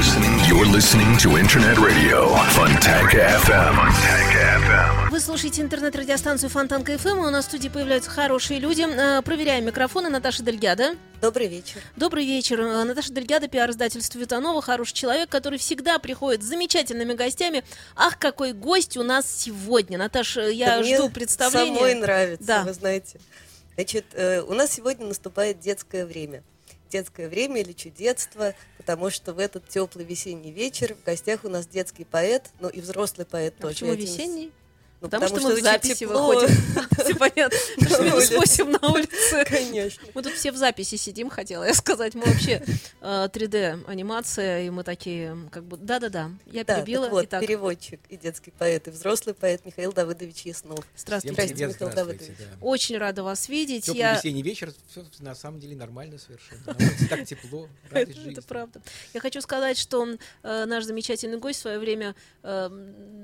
[0.00, 0.34] listening.
[0.48, 2.20] You're listening to Internet Radio
[2.56, 3.74] Fontanka FM.
[3.76, 5.10] Fontanka FM.
[5.10, 8.80] Вы слушаете интернет-радиостанцию Фонтанка ФМ, и у нас в студии появляются хорошие люди.
[8.88, 10.08] Э, Проверяем микрофоны.
[10.08, 10.94] Наташа Дельгада.
[11.20, 11.82] Добрый вечер.
[11.96, 12.60] Добрый вечер.
[12.62, 14.62] Э, Наташа Дельгада, пиар-издательство Витанова.
[14.62, 17.62] Хороший человек, который всегда приходит с замечательными гостями.
[17.94, 19.98] Ах, какой гость у нас сегодня.
[19.98, 21.76] Наташа, я Да жду мне представления.
[21.76, 22.62] Самой нравится, Да.
[22.62, 23.20] вы знаете.
[23.74, 26.42] Значит, э, у нас сегодня наступает детское время.
[26.90, 31.66] Детское время или чудетство, потому что в этот теплый весенний вечер в гостях у нас
[31.66, 33.74] детский поэт, ну и взрослый поэт А тоже.
[33.74, 34.52] почему весенний?
[35.00, 36.26] Ну, потому, что мы в записи тепло.
[36.28, 36.54] выходим.
[37.04, 37.58] Все понятно.
[37.76, 38.64] Потому что минус улице.
[38.64, 39.44] 8 на улице.
[39.48, 40.02] Конечно.
[40.14, 42.14] Мы тут все в записи сидим, хотела я сказать.
[42.14, 42.62] Мы вообще
[43.00, 47.04] э, 3D-анимация, и мы такие, как бы, да-да-да, я Да, перебила.
[47.06, 50.84] так вот, переводчик и детский поэт, и взрослый поэт Михаил Давыдович Яснов.
[50.96, 51.34] здравствуйте.
[51.36, 52.38] Привет, Михаил здравствуйте, Давыдович.
[52.38, 52.66] да.
[52.66, 53.84] Очень рада вас видеть.
[53.84, 54.16] Теплый Я...
[54.16, 56.76] весенний вечер, все на самом деле нормально совершенно.
[57.08, 58.82] Так тепло, Это, правда.
[59.14, 60.06] Я хочу сказать, что
[60.42, 62.68] э, наш замечательный гость в свое время э,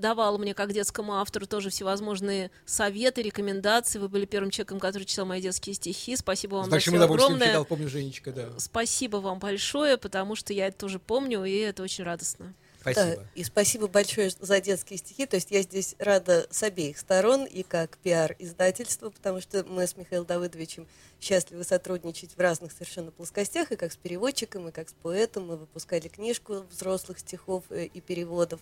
[0.00, 3.98] давал мне, как детскому автору, тоже всевозможные советы, рекомендации.
[3.98, 6.16] Вы были первым человеком, который читал мои детские стихи.
[6.16, 7.48] Спасибо вам удовольствием огромное.
[7.48, 8.48] читал, помню, Женечка, да.
[8.58, 12.54] Спасибо вам большое, потому что я это тоже помню, и это очень радостно.
[12.84, 13.26] Да, Спасибо.
[13.34, 15.26] и спасибо большое за детские стихи.
[15.26, 19.96] То есть я здесь рада с обеих сторон, и как пиар-издательство, потому что мы с
[19.96, 20.86] Михаилом Давыдовичем
[21.20, 25.46] счастливы сотрудничать в разных совершенно плоскостях, и как с переводчиком, и как с поэтом.
[25.46, 28.60] Мы выпускали книжку взрослых стихов э, и переводов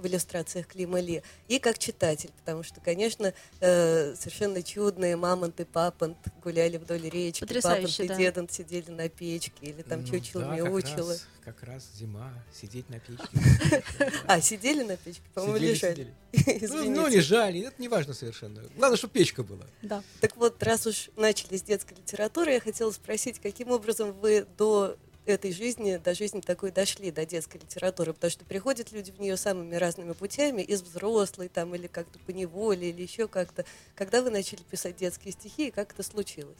[0.00, 5.64] в иллюстрациях Клима Ли, и как читатель, потому что, конечно, э, совершенно чудные мамонт и
[5.64, 8.14] папонт гуляли вдоль речки, Потрясающе, папонт да.
[8.14, 11.16] и дедонт сидели на печке, или там Ну чучело да, мяучило.
[11.44, 13.82] Как раз, как раз зима, сидеть на печке.
[14.26, 15.22] А, сидели на печке?
[15.34, 16.14] По-моему, лежали.
[16.70, 16.90] Ну.
[16.90, 18.62] Ну, лежали, это не важно совершенно.
[18.76, 19.66] Главное, чтобы печка была.
[19.82, 20.02] Да.
[20.20, 24.96] Так вот, раз уж начали с детской литературы, я хотела спросить, каким образом вы до
[25.28, 29.36] этой жизни, до жизни такой дошли, до детской литературы, потому что приходят люди в нее
[29.36, 33.64] самыми разными путями, из взрослой там, или как-то по неволе, или еще как-то.
[33.94, 36.58] Когда вы начали писать детские стихи, и как это случилось?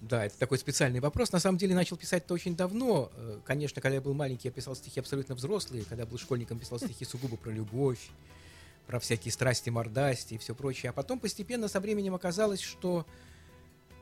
[0.00, 1.32] Да, это такой специальный вопрос.
[1.32, 3.10] На самом деле начал писать это очень давно.
[3.16, 5.84] Э, Конечно, когда я был маленький, я писал стихи абсолютно взрослые.
[5.84, 8.10] Когда был школьником, писал стихи сугубо про любовь,
[8.86, 10.90] про всякие страсти, мордасти и все прочее.
[10.90, 13.06] А потом постепенно со временем оказалось, что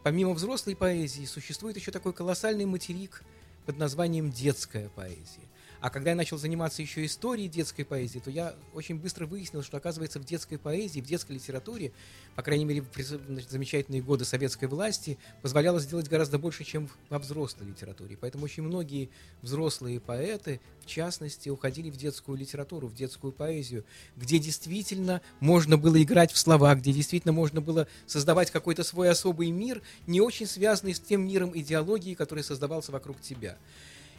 [0.03, 3.23] помимо взрослой поэзии существует еще такой колоссальный материк
[3.67, 5.43] под названием детская поэзия.
[5.87, 9.77] А когда я начал заниматься еще историей детской поэзии, то я очень быстро выяснил, что,
[9.77, 11.93] оказывается, в детской поэзии, в детской литературе,
[12.35, 17.69] по крайней мере, в замечательные годы советской власти, позволяло сделать гораздо больше, чем во взрослой
[17.69, 18.19] литературе.
[18.21, 19.11] Поэтому очень многие
[19.43, 23.85] взрослые поэты, в частности, уходили в детскую литературу, в детскую поэзию,
[24.17, 29.53] где действительно можно было играть в слова, где действительно можно было создавать какой-то свой особый
[29.53, 33.57] мир, не очень связанный с тем миром идеологии, который создавался вокруг тебя.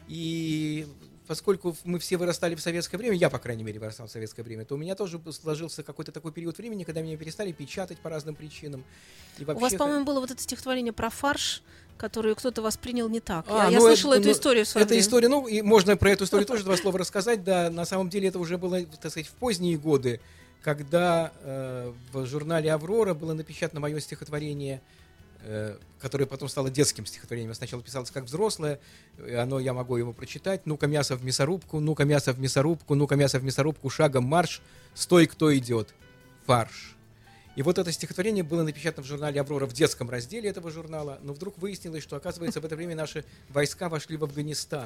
[0.07, 0.87] И
[1.27, 4.65] поскольку мы все вырастали в советское время, я, по крайней мере, вырастал в советское время,
[4.65, 8.35] то у меня тоже сложился какой-то такой период времени, когда меня перестали печатать по разным
[8.35, 8.83] причинам.
[9.37, 11.61] И У вас, по-моему, было вот это стихотворение про фарш,
[11.97, 13.45] которое кто-то воспринял не так.
[13.49, 15.97] А, я я ну, слышала это- эту ну, историю в Эта история, ну, и можно
[15.97, 17.43] про эту историю тоже два слова рассказать.
[17.43, 20.21] Да, на самом деле это уже было, так сказать, в поздние годы,
[20.61, 24.81] когда э, в журнале «Аврора» было напечатано мое стихотворение,
[25.99, 27.53] которое потом стало детским стихотворением.
[27.53, 28.79] Сначала писалось как взрослое,
[29.37, 30.65] оно, я могу его прочитать.
[30.65, 34.61] «Ну-ка, мясо в мясорубку, ну-ка, мясо в мясорубку, ну-ка, мясо в мясорубку, шагом марш,
[34.93, 35.93] стой, кто идет,
[36.45, 36.97] фарш».
[37.57, 41.33] И вот это стихотворение было напечатано в журнале «Аврора» в детском разделе этого журнала, но
[41.33, 44.85] вдруг выяснилось, что, оказывается, в это время наши войска вошли в Афганистан.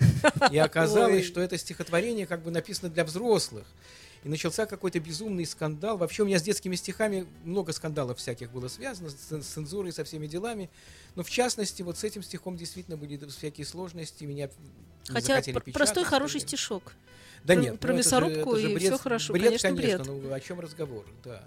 [0.51, 3.65] И оказалось, что это стихотворение как бы написано для взрослых.
[4.23, 5.97] И начался какой-то безумный скандал.
[5.97, 9.91] Вообще у меня с детскими стихами много скандалов всяких было связано, с цен- с цензурой,
[9.91, 10.69] со всеми делами.
[11.15, 14.23] Но в частности, вот с этим стихом действительно были всякие сложности.
[14.25, 14.49] Меня
[15.07, 16.93] Хотя печатать, простой и хороший стишок.
[17.43, 19.45] Да Про- нет, про ну это же- мясорубку это же и бред, всё хорошо, бред,
[19.45, 20.23] конечно, конечно, бред.
[20.23, 21.43] ну о чем разговор, да.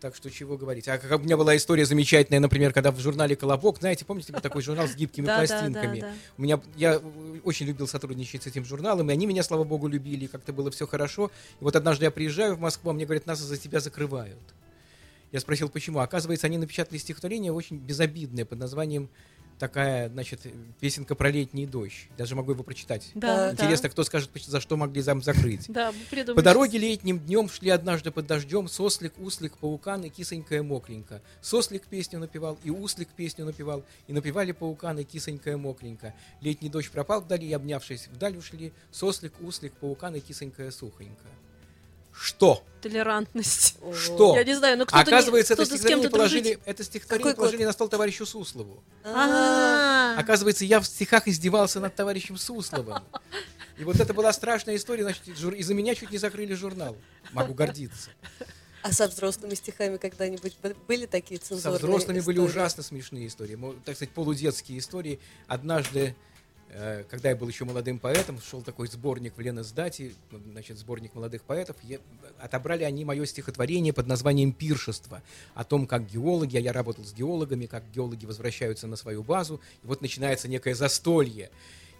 [0.00, 0.88] Так что чего говорить.
[0.88, 4.40] А как у меня была история замечательная, например, когда в журнале «Колобок», знаете, помните, был
[4.40, 6.04] такой журнал с гибкими пластинками?
[6.36, 7.00] У меня, я
[7.44, 10.86] очень любил сотрудничать с этим журналом, и они меня, слава богу, любили, как-то было все
[10.86, 11.30] хорошо.
[11.60, 14.38] И вот однажды я приезжаю в Москву, а мне говорят, нас за тебя закрывают.
[15.32, 16.00] Я спросил, почему.
[16.00, 19.08] Оказывается, они напечатали стихотворение очень безобидное под названием
[19.58, 20.40] такая, значит,
[20.80, 22.08] песенка про летний дождь.
[22.16, 23.10] Даже могу его прочитать.
[23.14, 25.66] Да, Интересно, кто скажет, за что могли зам закрыть.
[25.68, 25.92] Да.
[26.34, 31.22] По дороге летним днем шли однажды под дождем сослик, услик, паукан и кисонькая мокренька.
[31.40, 36.14] Сослик песню напевал, и услик песню напевал, и напевали паукан и кисонькая мокренька.
[36.40, 41.26] Летний дождь пропал вдали, и, обнявшись, вдаль ушли сослик, услик, паукан и кисонькая сухонька.
[42.18, 42.64] Что?
[42.82, 43.76] Толерантность.
[43.94, 44.36] Что?
[44.36, 47.32] Я не знаю, но кто-то не- Оказывается, это кто-то с стихотворение положили, это стихотворение Какой
[47.32, 47.36] год?
[47.38, 48.82] положили на стол товарищу Суслову.
[49.04, 53.02] А, Оказывается, я в стихах издевался над товарищем Сусловым.
[53.78, 56.96] И вот это была страшная история, значит, из-за меня чуть не закрыли журнал.
[57.32, 58.10] Могу гордиться.
[58.82, 62.48] А со взрослыми стихами когда-нибудь были такие Со цензурные взрослыми были истории?
[62.48, 63.58] ужасно смешные истории.
[63.84, 65.18] Так сказать, полудетские истории.
[65.48, 66.14] Однажды,
[67.08, 70.12] когда я был еще молодым поэтом, шел такой сборник в Леноздате,
[70.50, 71.76] значит, сборник молодых поэтов.
[71.82, 72.00] Я-
[72.38, 75.22] отобрали они мое стихотворение под названием «Пиршество».
[75.54, 79.60] О том, как геологи, а я работал с геологами, как геологи возвращаются на свою базу.
[79.82, 81.50] И вот начинается некое застолье.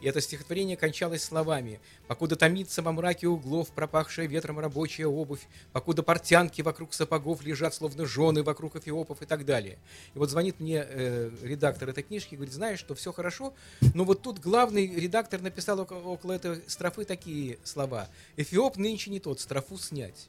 [0.00, 6.02] И это стихотворение кончалось словами «Покуда томится во мраке углов пропахшая ветром рабочая обувь, покуда
[6.02, 9.78] портянки вокруг сапогов лежат, словно жены вокруг эфиопов» и так далее.
[10.14, 13.54] И вот звонит мне э, редактор этой книжки и говорит, знаешь, что все хорошо,
[13.94, 19.20] но вот тут главный редактор написал около, около этой строфы такие слова «Эфиоп нынче не
[19.20, 20.28] тот, строфу снять».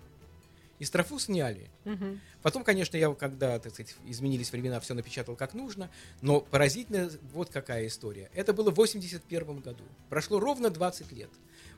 [0.79, 1.69] И строфу сняли.
[1.85, 2.21] мгм.
[2.43, 5.89] Потом, конечно, я, когда, так сказать, изменились времена, все напечатал как нужно,
[6.21, 8.29] но поразительно вот какая история.
[8.33, 9.83] Это было в 81 году.
[10.09, 11.29] Прошло ровно 20 лет.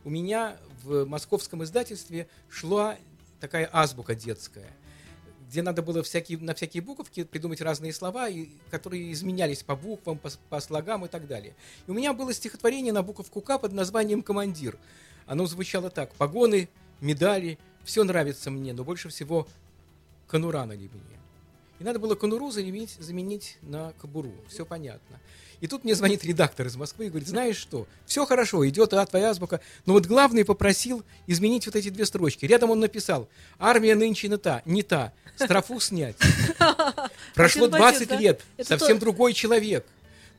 [0.04, 2.98] У меня в московском издательстве шла
[3.40, 4.70] такая азбука детская,
[5.48, 10.18] где надо было всякие, на всякие буковки придумать разные слова, и, которые изменялись по буквам,
[10.18, 11.56] по, по слогам и так далее.
[11.88, 14.78] И у меня было стихотворение на буковку К под названием «Командир».
[15.26, 16.14] Оно звучало так.
[16.16, 16.70] «Погоны,
[17.02, 19.48] медали, все нравится мне, но больше всего
[20.28, 21.20] конура на ремне.
[21.80, 24.34] И надо было конуру заменить, заменить на кобуру.
[24.50, 25.20] Все понятно.
[25.62, 29.06] И тут мне звонит редактор из Москвы и говорит, знаешь что, все хорошо, идет а,
[29.06, 32.46] твоя азбука, но вот главный попросил изменить вот эти две строчки.
[32.46, 33.28] Рядом он написал,
[33.58, 36.16] армия нынче не та, не та, строфу снять.
[37.36, 38.18] Прошло Один в один, 20 да?
[38.18, 39.86] лет, совсем другой человек,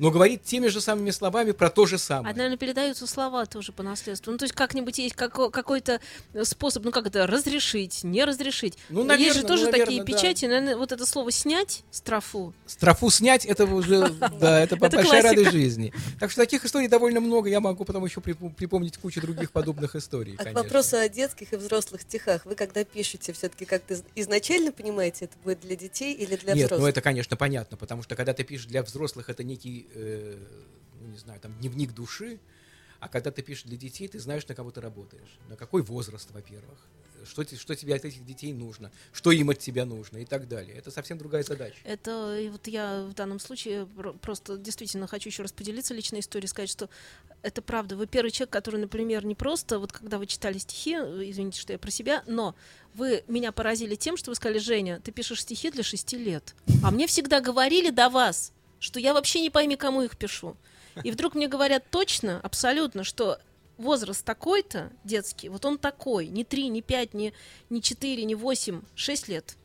[0.01, 2.33] но говорит теми же самыми словами про то же самое.
[2.33, 4.33] А, наверное, передаются слова тоже по наследству.
[4.33, 6.01] Ну, то есть как-нибудь есть како- какой-то
[6.43, 8.79] способ, ну, как это, разрешить, не разрешить.
[8.89, 10.07] Ну, есть наверно, же ну, тоже наверно, такие да.
[10.07, 10.45] печати.
[10.47, 12.55] Наверное, вот это слово «снять» строфу.
[12.67, 14.09] Строфу снять, это уже,
[14.41, 15.93] да, это большая радость жизни.
[16.19, 20.33] Так что таких историй довольно много, я могу потом еще припомнить кучу других подобных историй,
[20.35, 20.63] А к конечно.
[20.63, 22.47] вопросу о детских и взрослых стихах.
[22.47, 26.67] Вы когда пишете, все-таки как-то из- изначально понимаете, это будет для детей или для Нет,
[26.67, 26.81] взрослых?
[26.81, 30.39] ну это, конечно, понятно, потому что когда ты пишешь для взрослых, это некий, э,
[31.01, 32.39] ну не знаю, там дневник души,
[32.99, 36.31] а когда ты пишешь для детей, ты знаешь, на кого ты работаешь, на какой возраст,
[36.33, 36.79] во-первых,
[37.25, 40.77] что, что тебе от этих детей нужно, что им от тебя нужно и так далее.
[40.77, 41.77] Это совсем другая задача.
[41.85, 46.49] Это вот я в данном случае про- просто действительно хочу еще раз поделиться личной историей,
[46.49, 46.89] сказать, что
[47.43, 47.97] это правда.
[47.97, 51.73] Вы первый человек, который, например, не просто, вот когда вы читали стихи, э, извините, что
[51.73, 52.55] я про себя, но
[52.95, 56.55] вы меня поразили тем, что вы сказали, Женя, ты пишешь стихи для шести лет.
[56.83, 60.57] А мне всегда говорили до вас, что я вообще не пойми, кому их пишу.
[61.05, 63.39] И вдруг мне говорят точно, абсолютно, что
[63.79, 67.33] возраст такой-то, детский, вот он такой, не три, не пять, не,
[67.71, 69.57] не четыре, не восемь, шесть лет.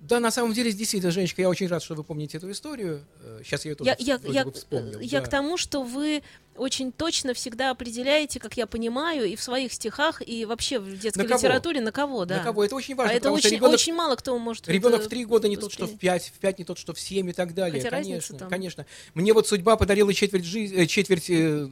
[0.00, 3.04] Да, на самом деле, действительно, Женечка, я очень рад, что вы помните эту историю.
[3.22, 5.00] Э, Сейчас я ее тоже Я, я, я, вспомнил.
[5.00, 5.26] я да.
[5.26, 6.22] к тому, что вы
[6.56, 11.22] очень точно всегда определяете, как я понимаю, и в своих стихах, и вообще в детской
[11.22, 11.38] На кого?
[11.38, 12.38] литературе, на кого, да.
[12.38, 12.64] На кого?
[12.64, 14.68] Это очень важно, а это очень, ребенок, очень мало кто может...
[14.68, 16.94] ребенок это в три года не тот, что в пять, в пять не тот, что
[16.94, 17.82] в семь и так далее.
[17.82, 18.48] Хотя конечно, там.
[18.48, 18.86] конечно.
[19.14, 21.68] Мне вот судьба подарила четверть, жизни, э, четверть, э,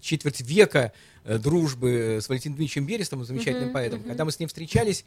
[0.00, 0.92] четверть века
[1.24, 3.98] э, дружбы э, с Валентином Дмитриевичем Берестовым, замечательным Мгм, поэтом.
[4.00, 4.08] мгм.
[4.08, 5.04] Когда мы с ним встречались,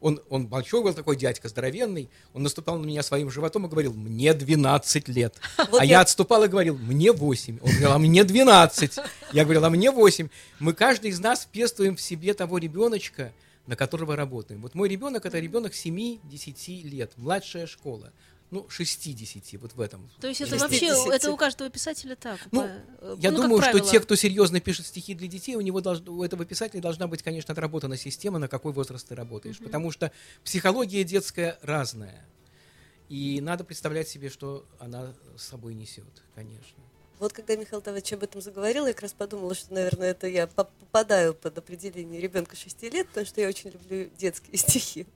[0.00, 3.92] он, он большой был такой дядька, здоровенный, он наступал на меня своим животом и говорил,
[3.92, 5.36] мне 12 лет.
[5.70, 6.00] Вот а я...
[6.00, 7.58] отступал и говорил, мне 8.
[7.60, 8.98] Он говорил, а мне 12.
[9.32, 10.28] Я говорил, а мне 8.
[10.58, 13.32] Мы, каждый из нас пестуем в себе того ребеночка,
[13.66, 14.62] на которого работаем.
[14.62, 18.12] Вот мой ребенок это ребенок 7-10 лет, младшая школа.
[18.50, 20.10] Ну, 60, вот в этом.
[20.20, 20.70] То есть это 60.
[20.70, 22.40] вообще, это у каждого писателя так.
[22.50, 22.66] Ну, по-
[23.00, 26.08] э, Я ну, думаю, что те, кто серьезно пишет стихи для детей, у него долж-
[26.08, 29.58] у этого писателя должна быть, конечно, отработана система, на какой возраст ты работаешь.
[29.58, 30.10] Потому что
[30.42, 32.26] психология детская разная.
[33.08, 36.82] И надо представлять себе, что она с собой несет, конечно.
[37.20, 40.46] Вот когда Михаил Давыдович об этом заговорил, я как раз подумала, что, наверное, это я
[40.46, 45.06] поп- попадаю под определение ребенка 6 лет, потому что я очень люблю детские стихи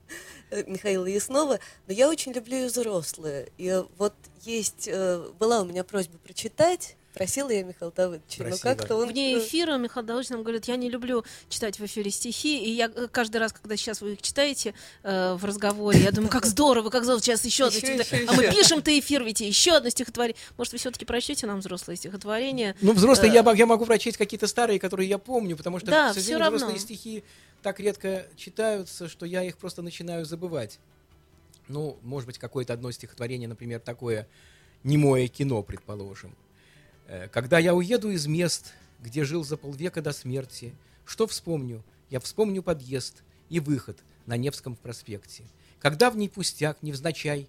[0.50, 3.50] э, Михаила Яснова, но я очень люблю и взрослые.
[3.56, 8.74] И вот есть, э, была у меня просьба прочитать, просила я Михаила Давыдовича, но Просила.
[8.74, 9.08] как-то он...
[9.08, 12.90] Вне эфира Михаил Давыдович нам говорит, я не люблю читать в эфире стихи, и я
[12.94, 16.90] э, каждый раз, когда сейчас вы их читаете э, в разговоре, я думаю, как здорово,
[16.90, 18.28] как здорово, сейчас еще одно стихотворение.
[18.28, 20.36] А мы пишем-то эфир, ведь и еще одно стихотворение.
[20.56, 22.76] Может, вы все-таки прочтете нам взрослые стихотворения?
[22.80, 26.10] Ну, взрослые, Э, я, я могу прочесть какие-то старые, которые я помню, потому что, Да,
[26.10, 26.56] к сожалению, равно.
[26.56, 27.24] взрослые стихи
[27.62, 30.78] так редко читаются, что я их просто начинаю забывать.
[31.68, 34.28] Ну, может быть, какое-то одно стихотворение, например, такое
[34.82, 36.34] «Немое кино», предположим.
[37.06, 41.84] Э, «Когда я уеду из мест, где жил за полвека до смерти, что вспомню?
[42.10, 45.44] Я вспомню подъезд и выход, на Невском проспекте.
[45.80, 47.48] Когда в ней пустяк, невзначай,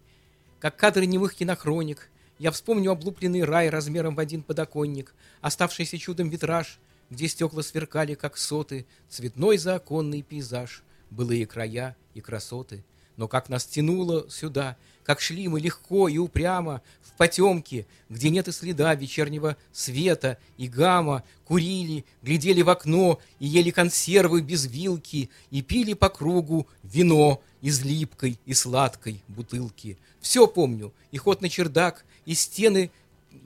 [0.60, 6.80] как кадры немых кинохроник, я вспомню облупленный рай размером в один подоконник, оставшийся чудом витраж,
[7.10, 12.84] где стекла сверкали, как соты, цветной заоконный пейзаж, былые края и красоты.
[13.18, 18.48] Но как нас тянуло сюда, как шли мы легко и упрямо в потемке, где нет
[18.48, 25.30] и следа вечернего света и гамма, курили, глядели в окно и ели консервы без вилки
[25.52, 29.98] и пили по кругу вино из липкой и сладкой бутылки.
[30.20, 32.92] Все помню, и ход на чердак, и стены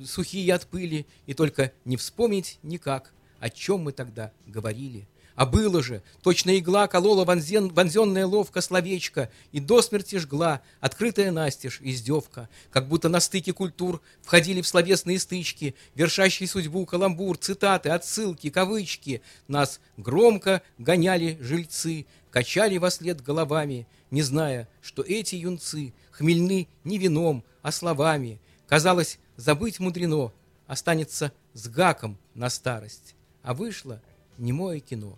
[0.05, 5.07] сухие от пыли, и только не вспомнить никак, о чем мы тогда говорили.
[5.39, 11.31] А было же, точно игла колола вонзен, вонзенное ловко словечко и до смерти жгла, открытая
[11.31, 17.87] настежь, издевка, как будто на стыке культур входили в словесные стычки, вершащие судьбу каламбур, цитаты,
[17.87, 19.21] отсылки, кавычки.
[19.47, 26.97] Нас громко гоняли жильцы, качали во след головами, не зная, что эти юнцы хмельны не
[26.97, 28.41] вином, а словами.
[28.67, 30.33] Казалось, забыть мудрено,
[30.67, 33.15] останется с гаком на старость.
[33.41, 34.01] А вышло
[34.37, 35.17] немое кино.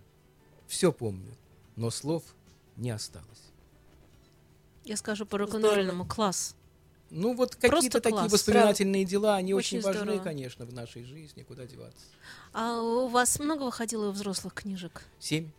[0.71, 1.35] Все помню,
[1.75, 2.23] но слов
[2.77, 3.27] не осталось.
[4.85, 6.55] Я скажу по рок-н-ролльному класс.
[7.09, 8.31] Ну вот какие-то такие класс.
[8.31, 10.23] воспоминательные дела, они Очень очень, важны, здорово.
[10.23, 12.05] конечно, в нашей жизни, куда деваться.
[12.53, 15.03] А у вас много выходило взрослых книжек?
[15.19, 15.49] Семь.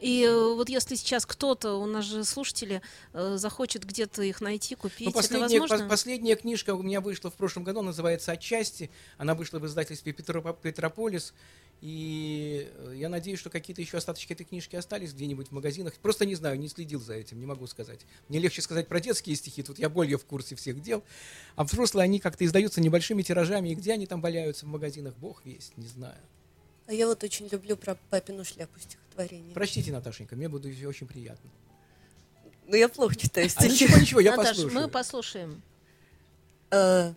[0.00, 4.74] И э, вот если сейчас кто-то, у нас же слушатели, э, захочет где-то их найти,
[4.74, 5.84] купить, Ну, это последняя, возможно?
[5.84, 8.90] пос- последняя книжка у меня вышла в прошлом году, называется «Отчасти».
[9.16, 11.32] Она вышла в издательстве «Петро- «Петрополис».
[11.82, 15.94] И э, я надеюсь, что какие-то еще остаточки этой книжки остались где-нибудь в магазинах.
[15.94, 18.00] Просто не знаю, не следил за этим, не могу сказать.
[18.28, 21.04] Мне легче сказать про детские стихи, тут я более в курсе всех дел.
[21.54, 25.44] А взрослые, они как-то издаются небольшими тиражами, и где они там валяются в магазинах, бог
[25.44, 26.18] весть, не знаю.
[26.86, 29.54] А я вот очень люблю про папину шляпу стихотворение.
[29.54, 31.50] Прочтите, Наташенька, мне будет очень приятно.
[32.68, 33.84] Ну, я плохо читаю А стихи.
[33.84, 34.80] ничего, ничего, я Наташ, послушаю.
[34.82, 35.62] мы послушаем.
[36.70, 37.12] А,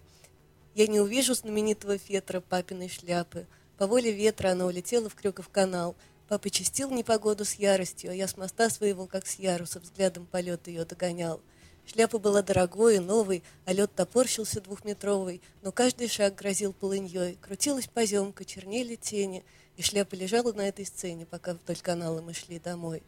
[0.75, 3.47] Я не увижу знаменитого фетра папиной шляпы.
[3.79, 5.95] По воле ветра она улетела в Крюков канал.
[6.27, 10.67] Папа чистил непогоду с яростью, а я с моста своего, как с яруса, взглядом полет
[10.67, 11.39] ее догонял.
[11.85, 17.37] Шляпа была дорогой и новой, а лед топорщился двухметровый, но каждый шаг грозил полыньей.
[17.39, 19.45] Крутилась поземка, чернели тени,
[19.77, 23.01] и шляпа лежала на этой сцене, пока вдоль канала мы шли домой.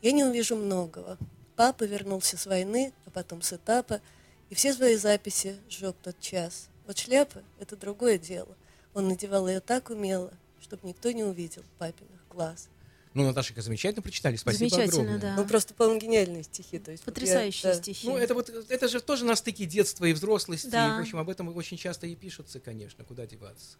[0.00, 1.18] Я не увижу многого.
[1.54, 4.00] Папа вернулся с войны, а потом с этапа,
[4.48, 6.68] и все свои записи сжег тот час.
[6.86, 8.56] Вот шляпа— это другое дело.
[8.94, 12.68] Он надевал ее так умело, чтобы никто не увидел папиных глаз.
[13.12, 15.20] Ну, Наташенька, замечательно прочитали, спасибо Замечательно, огромное.
[15.20, 15.36] да.
[15.36, 16.80] Ну, просто, по-моему, гениальные стихи.
[16.80, 17.78] То есть, вот я, Потрясающие да.
[17.78, 18.08] стихи.
[18.08, 20.66] Ну, это вот, это же тоже на стыке детства и взрослости.
[20.66, 20.88] Да.
[20.96, 23.76] И, в общем, об этом очень часто и пишутся, конечно, куда деваться.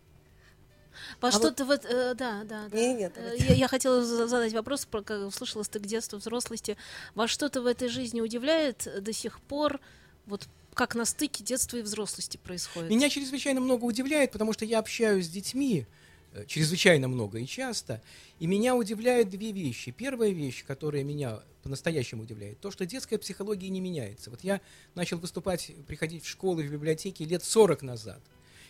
[1.21, 2.77] Во А что-то вот, э, да, да, да.
[2.77, 3.45] Не-не, Э, давайте.
[3.47, 6.77] Я, я хотела за- задать вопрос, про, как слышала стык детства, взрослости.
[7.17, 9.81] Вас что-то в этой жизни удивляет до сих пор?
[10.27, 12.91] Вот как на стыке детства и взрослости происходит?
[12.91, 15.87] Меня чрезвычайно много удивляет, потому что я общаюсь с детьми
[16.33, 18.03] э, чрезвычайно много и часто,
[18.41, 19.91] и меня удивляют две вещи.
[19.91, 24.31] Первая вещь, которая меня по-настоящему удивляет, то, что детская психология не меняется.
[24.31, 24.61] Вот я
[24.95, 28.21] начал выступать, приходить в школы, в библиотеки лет 40 назад.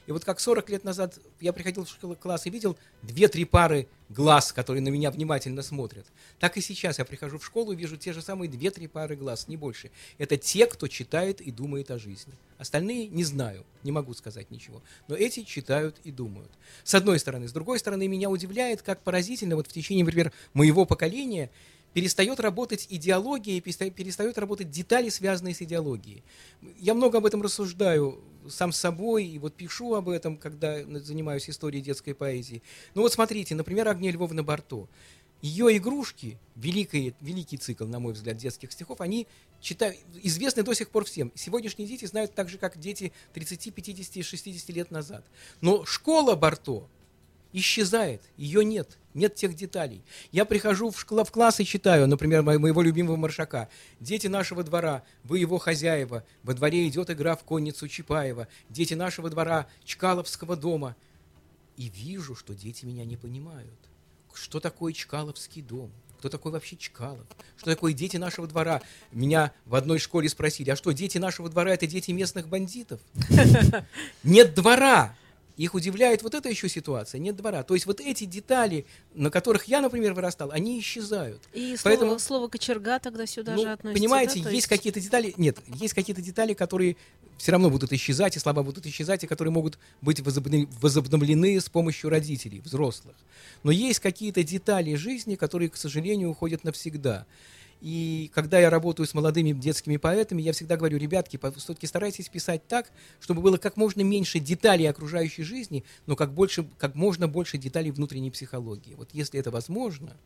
[0.07, 4.53] И вот как 40 лет назад я приходил в класс и видел две-три пары глаз,
[4.53, 6.07] которые на меня внимательно смотрят.
[6.39, 9.49] Так и сейчас я прихожу в школу и вижу те же самые две-три пары глаз,
[9.49, 9.91] не больше.
[10.19, 12.35] Это те, кто читает и думает о жизни.
[12.59, 14.83] Остальные не знаю, не могу сказать ничего.
[15.09, 16.51] Но эти читают и думают.
[16.83, 17.49] С одной стороны.
[17.49, 21.51] С другой стороны, меня удивляет, как поразительно вот в течение, например, моего поколения
[21.95, 26.23] перестает работать идеология, переста- перестают работать детали, связанные с идеологией.
[26.79, 31.49] Я много об этом рассуждаю сам с собой, и вот пишу об этом, когда занимаюсь
[31.49, 32.63] историей детской поэзии.
[32.95, 34.89] Ну вот смотрите, например, Агния Львовна Барто.
[35.43, 39.27] Ее игрушки, великий, великий цикл, на мой взгляд, детских стихов, они
[39.61, 41.33] читают, известны до сих пор всем.
[41.35, 45.23] Сегодняшние дети знают так же, как дети 30, 50, 60 лет назад.
[45.61, 46.89] Но школа Барто
[47.55, 50.03] исчезает, ее нет, нет тех деталей.
[50.33, 53.69] Я прихожу в, шкла- в класс и читаю, например, мо- моего любимого маршака.
[54.01, 59.31] «Дети нашего двора, вы его хозяева, во дворе идет игра в конницу Чапаева, дети нашего
[59.31, 60.97] двора, Чкаловского дома».
[61.77, 63.79] И вижу, что дети меня не понимают.
[64.33, 65.93] Что такое Чкаловский дом?
[66.19, 67.27] Кто такой вообще Чкалов?
[67.57, 68.83] Что такое дети нашего двора?
[69.13, 73.01] Меня в одной школе спросили, а что, дети нашего двора– это дети местных бандитов?
[74.25, 75.15] Нет двора!
[75.57, 77.63] Их удивляет вот эта еще ситуация, нет двора.
[77.63, 81.43] То есть вот эти детали, на которых я, например, вырастал, они исчезают.
[81.53, 84.01] И слово, Поэтому- слово кочерга тогда сюда Ну, же относится.
[84.01, 84.49] понимаете, да?
[84.49, 86.97] То есть какие-то детали, нет, есть какие-то детали, которые
[87.39, 92.11] все равно будут исчезать, и слова будут исчезать, и которые могут быть возобновлены с помощью
[92.11, 93.15] родителей, взрослых.
[93.63, 97.27] Но есть какие-то детали жизни, которые, к сожалению, уходят навсегда.
[97.85, 102.67] И когда я работаю с молодыми детскими поэтами, я всегда говорю, ребятки, все-таки старайтесь писать
[102.67, 107.59] так, чтобы было как можно меньше деталей окружающей жизни, но как, больше, как можно больше
[107.59, 108.95] деталей внутренней психологии.
[108.95, 110.17] Вот если это возможно,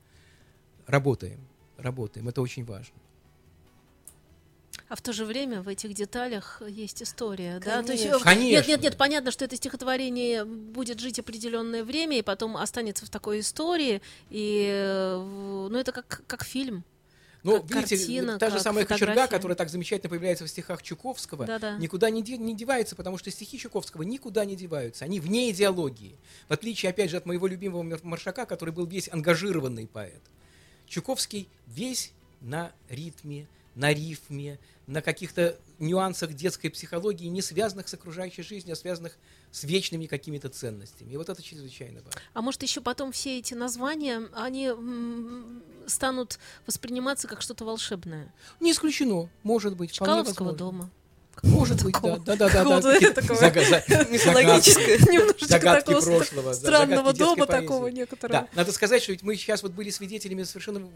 [0.87, 1.41] работаем,
[1.77, 2.95] работаем, это очень важно.
[4.89, 7.83] А в то же время в этих деталях есть история, Конечно.
[7.83, 7.83] да?
[7.83, 8.57] То есть, э, Конечно.
[8.57, 13.11] Нет, нет, нет, понятно, что это стихотворение будет жить определенное время и потом останется в
[13.11, 14.01] такой истории,
[14.31, 15.17] и, э,
[15.69, 16.85] ну, это как, как фильм.
[17.49, 21.47] Ну, Как видите, картина, та же самая кочерга, которая так замечательно появляется в стихах Чуковского,
[21.47, 21.79] Да-да.
[21.79, 25.05] никуда не, де- не девается, потому что стихи Чуковского никуда не деваются.
[25.05, 26.15] Они вне идеологии.
[26.49, 30.21] В отличие, опять же, от моего любимого Мар- Маршака, который был весь ангажированный поэт.
[30.87, 38.43] Чуковский весь на ритме, на рифме, на каких-то нюансах детской психологии, не связанных с окружающей
[38.43, 39.17] жизнью, а связанных
[39.51, 41.13] с вечными какими-то ценностями.
[41.13, 42.21] И вот это чрезвычайно важно.
[42.35, 44.73] А может, еще потом все эти названия, они
[45.89, 48.33] станут восприниматься как что-то волшебное.
[48.61, 49.93] Не исключено, может быть.
[49.93, 50.91] Чкаловского дома.
[51.43, 52.49] Может быть, да, да, да, да.
[52.49, 53.41] Какого-то такого
[54.11, 54.99] Мифологическое.
[54.99, 58.41] Немножечко такого странного дома такого некоторого.
[58.41, 60.89] Да, надо сказать, что ведь мы сейчас вот были свидетелями совершенно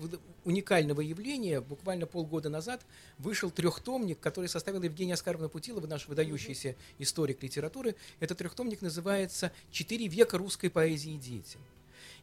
[0.45, 1.61] уникального явления.
[1.61, 2.81] Буквально полгода назад
[3.19, 7.95] вышел трехтомник, который составила Евгения Оскаровна Путилова, наш выдающийся историк литературы.
[8.21, 11.61] Этот трехтомник называется «Четыре века русской поэзии детям».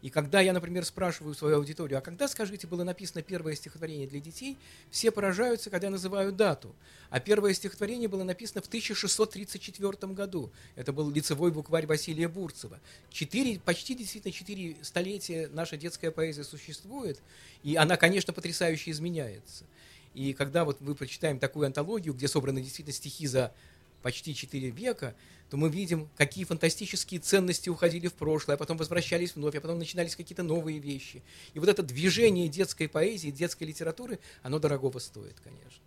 [0.01, 4.21] И когда я, например, спрашиваю свою аудиторию, а когда, скажите, было написано первое стихотворение для
[4.21, 4.57] детей,
[4.89, 6.73] все поражаются, когда я называю дату.
[7.09, 10.51] А первое стихотворение было написано в 1634 году.
[10.75, 12.79] Это был лицевой букварь Василия Бурцева.
[13.09, 17.19] Четыре, почти действительно четыре столетия наша детская поэзия существует,
[17.63, 19.65] и она, конечно, потрясающе изменяется.
[20.13, 23.53] И когда вот мы прочитаем такую антологию, где собраны действительно стихи за
[24.01, 25.15] почти 4 века,
[25.49, 29.79] то мы видим, какие фантастические ценности уходили в прошлое, а потом возвращались вновь, а потом
[29.79, 31.23] начинались какие-то новые вещи.
[31.53, 35.81] И вот это движение детской поэзии, детской литературы, оно дорогого стоит, конечно.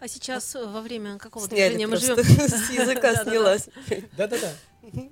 [0.00, 2.16] А сейчас э, во время какого Сняли движения мы живем?
[2.48, 3.68] с языка снялась.
[4.16, 4.52] Да-да-да.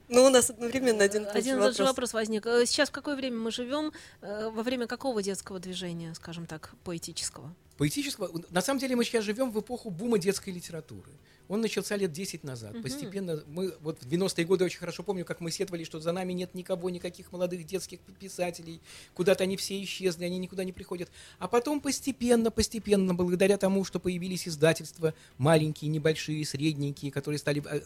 [0.08, 1.88] Ну, у нас одновременно один Один тот же вопрос.
[1.88, 2.46] вопрос возник.
[2.46, 3.92] Э, Сейчас в какое время мы живем?
[4.20, 7.54] Э, Во время какого детского движения, скажем так, поэтического?
[7.76, 8.30] Поэтического.
[8.50, 11.10] На самом деле мы сейчас живем в эпоху бума детской литературы.
[11.48, 12.80] Он начался лет 10 назад.
[12.82, 16.32] Постепенно мы вот в 90-е годы очень хорошо помню, как мы сетовали, что за нами
[16.32, 18.80] нет никого, никаких молодых детских писателей.
[19.12, 21.10] Куда-то они все исчезли, они никуда не приходят.
[21.38, 27.82] А потом постепенно, постепенно, благодаря тому, что появились издательства маленькие, небольшие, средненькие, которые стали э,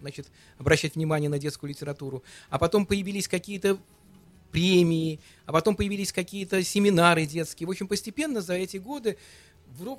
[0.00, 0.26] значит,
[0.58, 2.22] обращать внимание на детскую литературу.
[2.50, 3.78] А потом появились какие-то
[4.50, 7.66] премии, а потом появились какие-то семинары детские.
[7.66, 9.16] В общем, постепенно за эти годы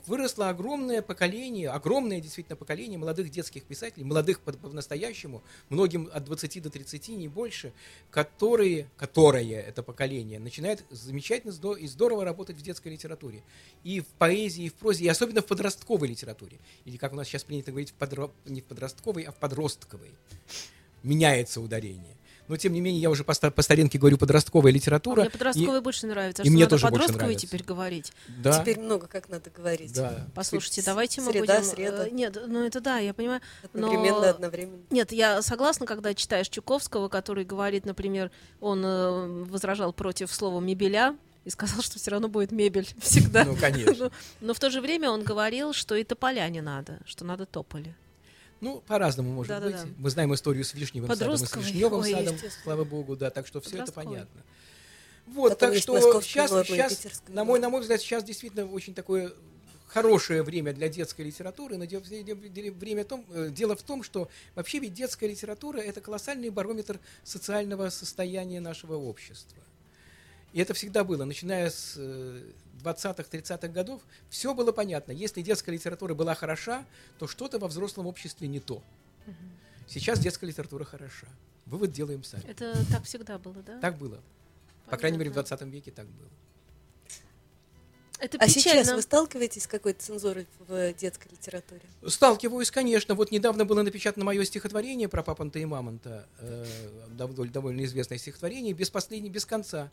[0.06, 6.60] выросло огромное поколение, огромное действительно поколение молодых детских писателей, молодых по- по-настоящему, многим от 20
[6.60, 7.72] до 30, не больше,
[8.10, 13.44] которые, которое это поколение начинает замечательно и здорово работать в детской литературе.
[13.84, 16.58] И в поэзии, и в прозе, и особенно в подростковой литературе.
[16.86, 20.12] Или, как у нас сейчас принято говорить, в подро- не в подростковой, а в подростковой.
[21.04, 22.16] Меняется ударение.
[22.52, 25.22] Но, тем не менее, я уже по, по старинке говорю подростковая А литература.
[25.22, 26.44] мне подростковый больше нравится.
[26.44, 27.48] и что мне надо тоже больше подростковый нравится.
[27.48, 28.12] теперь говорить.
[28.28, 29.94] И- да, Теперь много как надо говорить.
[29.94, 30.28] да.
[30.36, 31.70] Послушайте, давайте мы среда, будем...
[31.70, 32.08] среда.
[32.08, 33.42] э, Нет, ну это да, я понимаю.
[33.64, 34.82] Одновременно, Но- одновременно.
[34.90, 41.16] Нет, я согласна, когда читаешь Чуковского, который говорит, например, он э, возражал против слова «мебеля»,
[41.44, 43.46] и сказал, что все равно будет мебель всегда.
[43.46, 43.94] Ну, конечно.
[44.42, 47.48] Но, но в то же время он говорил, что и тополя не надо, что надо
[47.48, 47.96] тополи.
[48.62, 49.84] Ну, по-разному может Да-да-да.
[49.84, 49.93] быть.
[49.97, 51.56] Мы знаем историю с Вишневым садом и с.
[51.56, 54.41] Вишневым Ой, садом, слава богу, да, так что все это понятно.
[55.28, 59.32] Вот, Потом так что сейчас, сейчас на мой, на мой взгляд, сейчас действительно очень такое
[59.88, 64.80] хорошее время для детской литературы, но дело, время том, э, дело в том, что вообще
[64.80, 69.62] ведь детская литература– это колоссальный барометр социального состояния нашего общества.
[70.54, 72.44] И это всегда было, начиная с э,
[72.84, 75.12] 20-х, 30-х годов, все было понятно.
[75.12, 76.86] Если детская литература была хороша,
[77.20, 78.84] то что-то во взрослом обществе не то.
[79.88, 81.28] Сейчас детская литература хороша.
[81.66, 82.44] Вывод делаем сами.
[82.48, 83.80] Это так всегда было, да?
[83.80, 84.20] Так было.
[84.90, 85.58] По крайней мере, в Понятно.
[85.58, 86.28] 20 веке так было.
[88.20, 88.84] Это А печально.
[88.84, 91.82] сейчас вы сталкиваетесь с какой-то цензурой в детской литературе?
[92.08, 93.16] Сталкиваюсь, конечно.
[93.16, 96.66] Вот недавно было напечатано мое стихотворение про Папанта и Мамонта, э,
[97.10, 99.90] довольно, довольно известное стихотворение, без последней, без конца.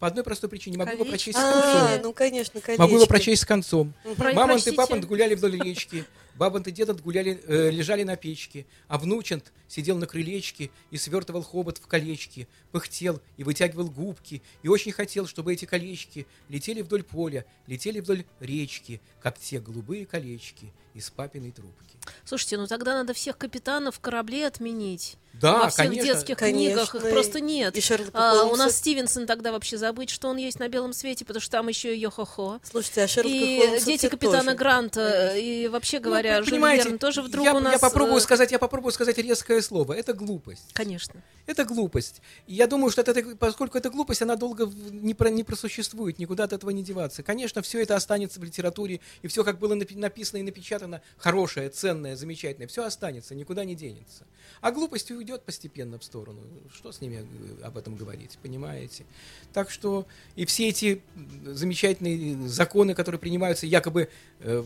[0.00, 0.78] По одной простой причине.
[0.78, 1.62] Могу его прочесть с концом.
[1.74, 2.82] А, ну, конечно, колечко.
[2.82, 3.92] Могу его прочесть с концом.
[4.16, 4.72] Про- Мамонт и.
[4.72, 6.06] Папант гуляли вдоль речки.
[6.36, 11.42] Бабонт и дедонт гуляли, э, лежали на печке, а внучент сидел на крылечке и свертывал
[11.42, 17.02] хобот в колечки, пыхтел и вытягивал губки, и очень хотел, чтобы эти колечки летели вдоль
[17.02, 21.96] поля, летели вдоль речки, как те голубые колечки из папиной трубки.
[22.24, 25.16] Слушайте, ну тогда надо всех капитанов кораблей отменить.
[25.34, 26.12] Да, Во всех конечно.
[26.12, 27.76] детских Конечно, книгах их просто нет.
[27.76, 31.24] и Шерлока А, у нас Стивенсон тогда вообще забыть, что он есть на белом свете,
[31.24, 32.58] потому что там еще и Йо-хо-хо.
[32.64, 34.56] Слушайте, а Шерлока И Холмса дети капитана тоже.
[34.56, 37.74] Гранта, и вообще Ну, говоря, Жюль понимаете, Верн тоже вдруг я, у нас...
[37.74, 39.92] я попробую э, сказать, я попробую сказать резкое слово.
[39.92, 40.64] Это глупость.
[40.72, 41.22] Конечно.
[41.46, 42.20] Это глупость.
[42.48, 46.44] И я думаю, что это, поскольку это глупость, она долго не, про, не просуществует, никуда
[46.44, 47.22] от этого не деваться.
[47.22, 50.79] Конечно, все это останется в литературе, и все, как было напи- написано и напечатано,
[51.16, 54.26] хорошее, ценное, замечательное, все останется, никуда не денется.
[54.60, 56.40] А глупость уйдет постепенно в сторону.
[56.74, 57.26] Что с ними
[57.60, 59.04] э, об этом говорить, понимаете?
[59.52, 61.02] Так что и все эти
[61.44, 64.08] замечательные законы, которые принимаются якобы
[64.40, 64.64] э,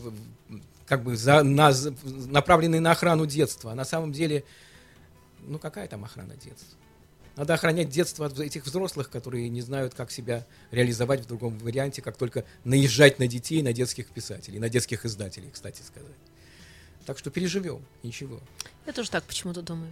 [0.85, 1.71] как бы за, на,
[2.03, 4.43] направленные на охрану детства, а на самом деле
[5.47, 6.77] ну какая там охрана детства?
[7.35, 12.01] Надо охранять детство от этих взрослых, которые не знают, как себя реализовать в другом варианте,
[12.01, 16.15] как только наезжать на детей, на детских писателей, на детских издателей, кстати сказать.
[17.05, 18.39] Так что переживем, ничего.
[18.85, 19.91] Я тоже так почему-то думаю.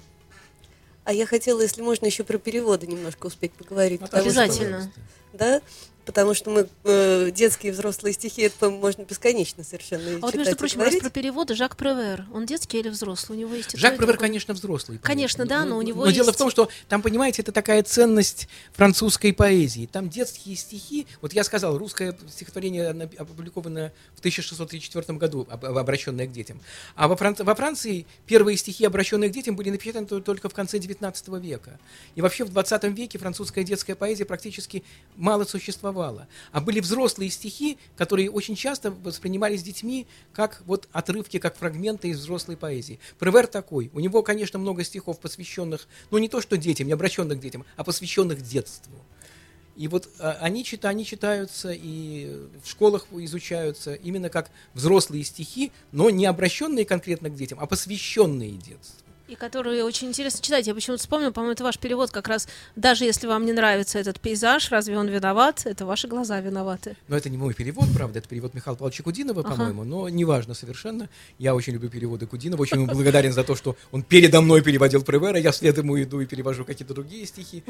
[1.04, 4.02] А я хотела, если можно, еще про переводы немножко успеть поговорить.
[4.06, 4.78] Что- Обязательно.
[4.78, 5.02] пожалуйста.
[5.34, 5.62] да?
[6.06, 10.36] Потому что мы э, детские и взрослые стихи, это можно бесконечно совершенно А вот, читать
[10.36, 13.38] между и прочим, раз про переводы, Жак Превер, он детский или взрослый?
[13.38, 14.18] У него есть Жак Превер, другое.
[14.18, 14.98] конечно, взрослый.
[15.00, 17.84] Конечно, да, но у него Но дело есть- в том, что там, понимаете, это такая
[17.84, 19.88] ценность французской поэзии.
[19.90, 21.08] Там детские стихи.
[21.22, 26.60] Вот я сказал, русское стихотворение опубликовано в 1634 году, об- об- обращенное к детям.
[26.96, 30.54] А во, Фран- во Франции первые стихи, обращенные к детям, были напечатаны то- только в
[30.54, 31.80] конце 19 века.
[32.16, 34.84] И вообще в 20 веке французская детская поэзия практически
[35.16, 35.93] мало существовала.
[36.52, 42.20] А были взрослые стихи, которые очень часто воспринимались детьми как вот отрывки, как фрагменты из
[42.20, 43.00] взрослой поэзии.
[43.20, 43.90] Превер такой.
[43.94, 47.66] У него, конечно, много стихов, посвященных, ну не то что детям, не обращенных к детям,
[47.78, 48.94] а посвященных детству.
[49.76, 55.72] И вот а, они, чита, они читаются и в школах изучаются именно как взрослые стихи,
[55.92, 59.03] но не обращенные конкретно к детям, а посвященные детству.
[59.34, 60.68] И которые очень интересно читать.
[60.68, 62.48] Я почему-то вспомнила, по-моему, это ваш перевод как раз.
[62.76, 65.64] Даже если вам не нравится этот пейзаж, разве он виноват?
[65.66, 66.96] Это ваши глаза виноваты.
[67.08, 69.56] Но это не мой перевод, правда, это перевод Михаила Павловича Кудинова, Ага.
[69.56, 71.10] по-моему, но неважно совершенно.
[71.40, 75.02] Я очень люблю переводы Кудинова, очень ему благодарен за то, что он передо мной переводил
[75.02, 77.64] Превера, я вслед ему иду и перевожу какие-то другие стихи.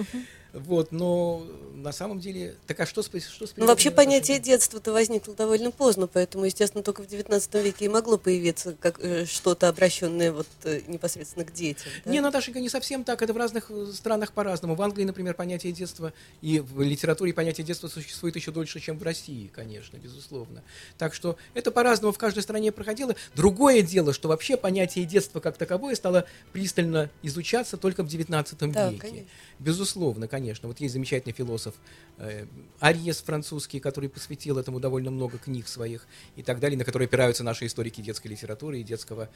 [0.52, 1.44] Вот, но
[1.76, 5.72] на самом деле, так а что с, что с Ну, вообще понятие детства-то возникло довольно
[5.72, 10.48] поздно, поэтому, естественно, только в XIX веке и могло появиться как, э, что-то обращенное вот
[10.66, 11.92] э, непосредственно к детям.
[12.06, 12.12] да?
[12.12, 13.22] Не, Наташенька, не совсем так.
[13.22, 14.76] Это в разных э, странах по-разному.
[14.76, 19.04] В Англии, например, понятие детства и в литературе понятие детства существует еще дольше, чем в
[19.04, 20.64] России, конечно, безусловно.
[20.98, 23.16] Так что это по-разному в каждой стране проходило.
[23.36, 28.90] Другое дело, что вообще понятие детства как таковое стало пристально изучаться только в XIX Да,
[28.90, 29.00] веке.
[29.02, 29.30] конечно.
[29.60, 30.68] Безусловно, конечно.
[30.68, 31.76] Вот есть замечательный философ
[32.18, 32.46] э,
[32.80, 37.44] Ариес французский, который посвятил этому довольно много книг своих и так далее, на которые опираются
[37.44, 39.30] наши историки детской литературы и детского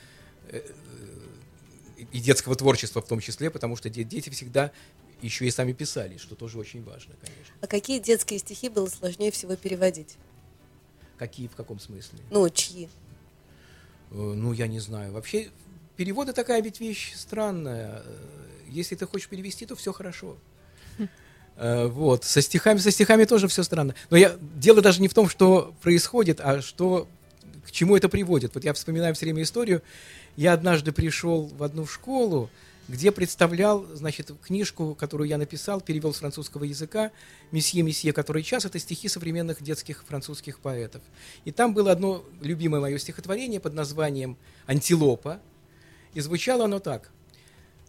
[0.50, 0.62] э,
[2.12, 4.72] и детского творчества в том числе, потому что де- дети всегда
[5.22, 7.54] еще и сами писали, что тоже очень важно, конечно.
[7.62, 10.15] А какие детские стихи было сложнее всего переводить?
[11.17, 12.20] Какие, в каком смысле?
[12.30, 12.88] Ну, чьи?
[14.12, 15.12] Э, Ну, я не знаю.
[15.13, 15.50] Вообще,
[15.96, 18.04] переводы такая ведь вещь странная.
[18.06, 18.15] Э,
[18.70, 20.38] Если ты хочешь перевести, то все хорошо.
[21.60, 22.24] Э, Вот.
[22.24, 23.96] Со стихами, со стихами тоже все странно.
[24.12, 27.08] Но я, дело даже не в том, что происходит, а что,
[27.65, 28.54] к чему это приводит.
[28.54, 29.82] Вот я вспоминаю все время историю.
[30.38, 32.52] Я однажды пришел в одну школу,
[32.88, 37.12] где представлял, значит, книжку, которую я написал, перевел с французского языка,
[37.52, 41.02] «Месье, месье, который час»— это стихи современных детских французских поэтов.
[41.43, 45.41] И там было одно любимое мое стихотворение под названием «Антилопа»,
[46.13, 47.10] и звучало оно так.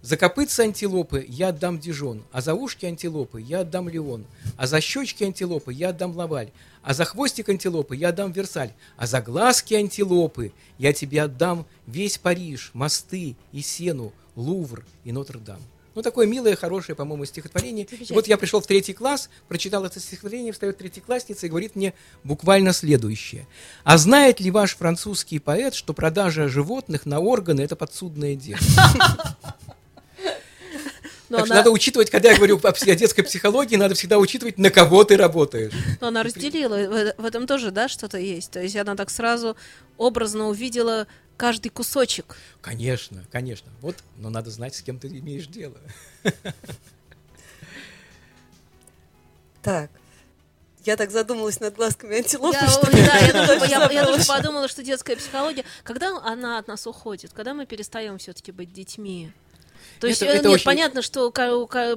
[0.01, 4.25] «За копытца антилопы я отдам Дижон, а за ушки антилопы я отдам Леон,
[4.57, 6.51] а за щечки антилопы я отдам Лаваль,
[6.83, 12.17] а за хвостик антилопы я отдам Версаль, а за глазки антилопы я тебе отдам весь
[12.17, 15.61] Париж, мосты и Сену, Лувр и Нотр-Дам».
[15.99, 17.85] Ну, такое милое, хорошее, по-моему, стихотворение.
[17.85, 21.93] И вот я пришел в третий класс, прочитал это стихотворение, встает третьеклассница и говорит мне
[22.23, 23.49] буквально следующее.
[23.83, 28.61] А знает ли ваш французский поэт, что продажа животных на органы– это подсудное дело?
[31.29, 34.59] Но так что она, надо учитывать, когда я говорю о детской психологии, надо всегда учитывать,
[34.59, 35.73] на кого ты работаешь.
[36.01, 37.13] но она разделила.
[37.19, 38.51] В, этом тоже, да, что-то есть.
[38.51, 39.57] То есть она так сразу
[39.97, 42.37] образно увидела каждый кусочек.
[42.61, 43.71] Конечно, конечно.
[43.81, 45.77] Вот, но надо знать, с кем ты имеешь дело.
[49.63, 49.91] Так.
[50.85, 54.69] Я так задумалась над глазками антилопы, Я, что да, я тоже, я- я тоже подумала,
[54.69, 59.31] что детская психология, когда она от нас уходит, когда мы перестаем все-таки быть детьми.
[60.01, 61.31] То есть, Это- э, это нет, очень- понятно, что,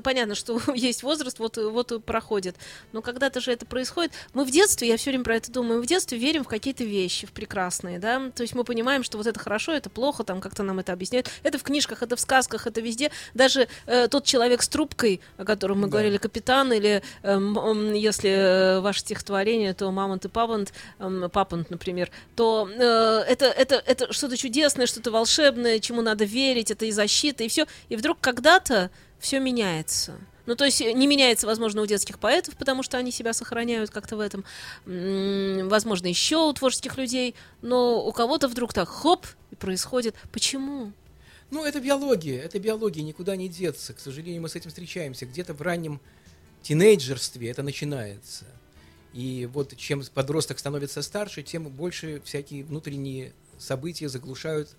[0.03, 2.55] понятно, что есть возраст, вот, и- вот и проходит.
[2.91, 4.11] Но когда-то же это происходит.
[4.33, 6.83] Мы в детстве, я все время про это думаю, мы в детстве верим в какие-то
[6.83, 8.31] вещи, в прекрасные, да.
[8.35, 11.29] То есть мы понимаем, что вот это хорошо, это плохо, там как-то нам это объясняют.
[11.43, 13.11] Это в книжках, это в сказках, это везде.
[13.33, 15.91] Даже э, тот человек с трубкой, о котором мы Да.
[15.91, 22.09] говорили, капитан, или м, если э, ваше стихотворение, то Мамонт и Папант, эм, Папант, например,
[22.35, 27.43] то э, это, это, это что-то чудесное, что-то волшебное, чему надо верить, это и защита,
[27.43, 27.65] и все.
[27.91, 30.17] И вдруг когда-то все меняется.
[30.45, 33.89] Ну, то есть э, не меняется, возможно, у детских поэтов, потому что они себя сохраняют
[33.89, 34.45] как-то в этом.
[34.85, 40.15] Возможно, еще у творческих людей, но у кого-то вдруг так хоп, и происходит.
[40.31, 40.93] Почему?
[41.49, 43.93] Ну, это биология, это биология, никуда не деться.
[43.93, 45.25] К сожалению, мы с этим встречаемся.
[45.25, 45.99] Где-то в раннем
[46.61, 48.45] тинейджерстве это начинается.
[49.11, 54.69] И вот чем подросток становится старше, тем больше всякие внутренние события заглушают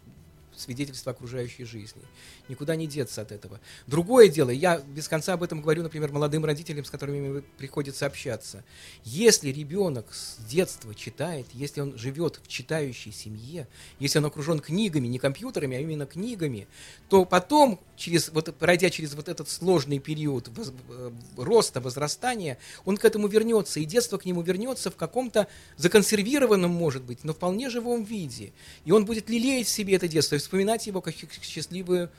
[0.57, 2.03] свидетельства окружающей жизни.
[2.49, 3.61] Никуда не деться от этого.
[3.87, 8.65] Другое дело, я без конца об этом говорю, например, молодым родителям, с которыми приходится общаться.
[9.05, 13.67] Если ребенок с детства читает, если он живет в читающей семье,
[13.99, 16.69] если он окружен книгами, не компьютерами, а именно книгами,
[17.09, 22.97] то потом, через, вот, пройдя через вот этот сложный период воз- э, роста, возрастания, он
[22.97, 27.71] к этому вернется, и детство к нему вернется в каком-то законсервированном, может быть, но вполне
[27.71, 28.53] живом виде.
[28.85, 32.11] И он будет лелеять в себе это детство вспоминать его как счастливую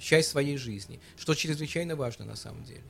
[0.00, 2.82] часть своей жизни, что чрезвычайно важно на самом деле.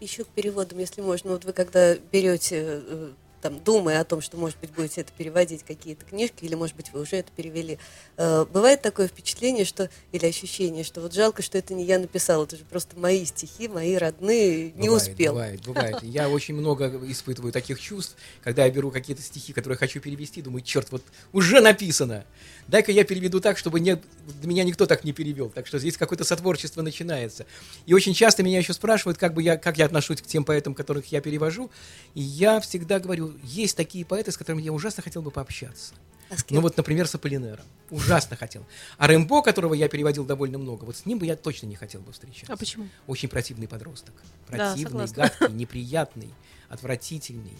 [0.00, 1.30] Еще к переводам, если можно.
[1.30, 5.64] Вот вы когда берете, э, там, думая о том, что, может быть, будете это переводить,
[5.64, 7.78] какие-то книжки, или, может быть, вы уже это перевели,
[8.16, 12.44] э, бывает такое впечатление, что, или ощущение, что вот жалко, что это не я написал,
[12.44, 15.32] это же просто мои стихи, мои родные, не Бывает, успел.
[15.32, 16.02] Бывает, бывает.
[16.02, 20.62] Я очень много испытываю таких чувств, когда я беру какие-то стихи, которые хочу перевести, думаю,
[20.62, 21.02] черт, вот
[21.32, 22.24] уже написано.
[22.68, 24.00] Дай-ка я переведу так, чтобы не,
[24.42, 25.50] меня никто так не перевел.
[25.50, 27.44] Так что здесь какое-то сотворчество начинается.
[27.86, 30.74] И очень часто меня еще спрашивают, как, бы я, как я отношусь к тем поэтам,
[30.74, 31.70] которых я перевожу.
[32.14, 35.94] И я всегда говорю, есть такие поэты, с которыми я ужасно хотел бы пообщаться.
[36.30, 36.34] А?
[36.50, 37.64] Ну вот, например, с Аполлинером.
[37.90, 38.64] Ужасно хотел.
[38.96, 42.00] А Рэмбо, которого я переводил довольно много, вот с ним бы я точно не хотел
[42.00, 42.52] бы встречаться.
[42.52, 42.88] А почему?
[43.06, 44.14] Очень противный подросток.
[44.48, 45.36] Да, Противный, согласна.
[45.40, 46.30] гадкий, неприятный,
[46.70, 47.52] отвратительный,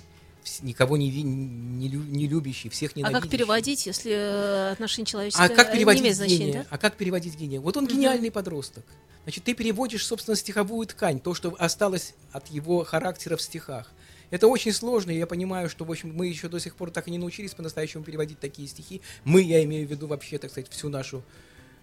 [0.62, 3.22] никого не, ви- не, не любящий, всех А ненавидящий.
[3.22, 6.62] как переводить, если э, отношение человеческое А как не переводить имеет значения, гения?
[6.62, 6.66] да?
[6.70, 7.60] А как переводить гения?
[7.60, 8.84] Вот он гениальный подросток.
[9.24, 13.92] Значит, ты переводишь, собственно, стиховую ткань, то, что осталось от его характера в стихах.
[14.32, 17.06] Это очень сложно, и я понимаю, что, в общем, мы еще до сих пор так
[17.06, 19.02] и не научились по-настоящему переводить такие стихи.
[19.24, 21.22] Мы, я имею в виду вообще, так сказать, всю нашу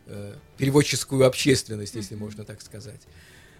[0.07, 3.01] э, переводческую общественность, если можно так сказать.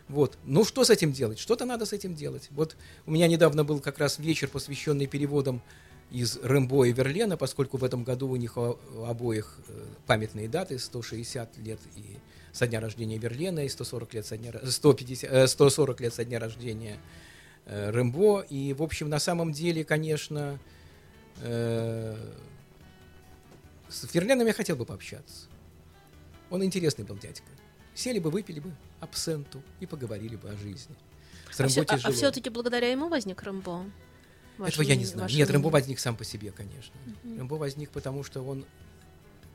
[0.08, 0.40] Вот.
[0.44, 1.38] Ну, что с этим делать?
[1.38, 2.48] Что-то надо с этим делать.
[2.50, 2.76] Вот
[3.06, 5.62] у меня недавно был как раз вечер, посвященный переводам
[6.10, 8.76] из Рэмбо и Верлена, поскольку в этом году у них у
[9.06, 12.18] обоих э, памятные даты, 160 лет и
[12.54, 16.26] со дня рождения Верлена, и 140 лет со дня, ро- 150, э, 140 лет со
[16.26, 17.29] дня рождения э,
[17.70, 18.46] Рэмбо.
[18.50, 20.60] И, в общем, на самом деле, конечно,
[21.42, 22.18] э,
[23.88, 25.48] с Верленом я хотел бы пообщаться.
[26.50, 27.48] Он интересный был дядька.
[27.94, 30.96] Сели бы, выпили бы абсенту и поговорили бы о жизни.
[31.52, 32.14] С А, все, тяжело.
[32.14, 33.86] все-таки благодаря ему возник Рэмбо?
[34.58, 35.30] Ваше Этого я не знаю.
[35.30, 36.94] Нет, Рэмбо возник сам по себе, конечно.
[37.24, 38.66] Рэмбо возник, потому что он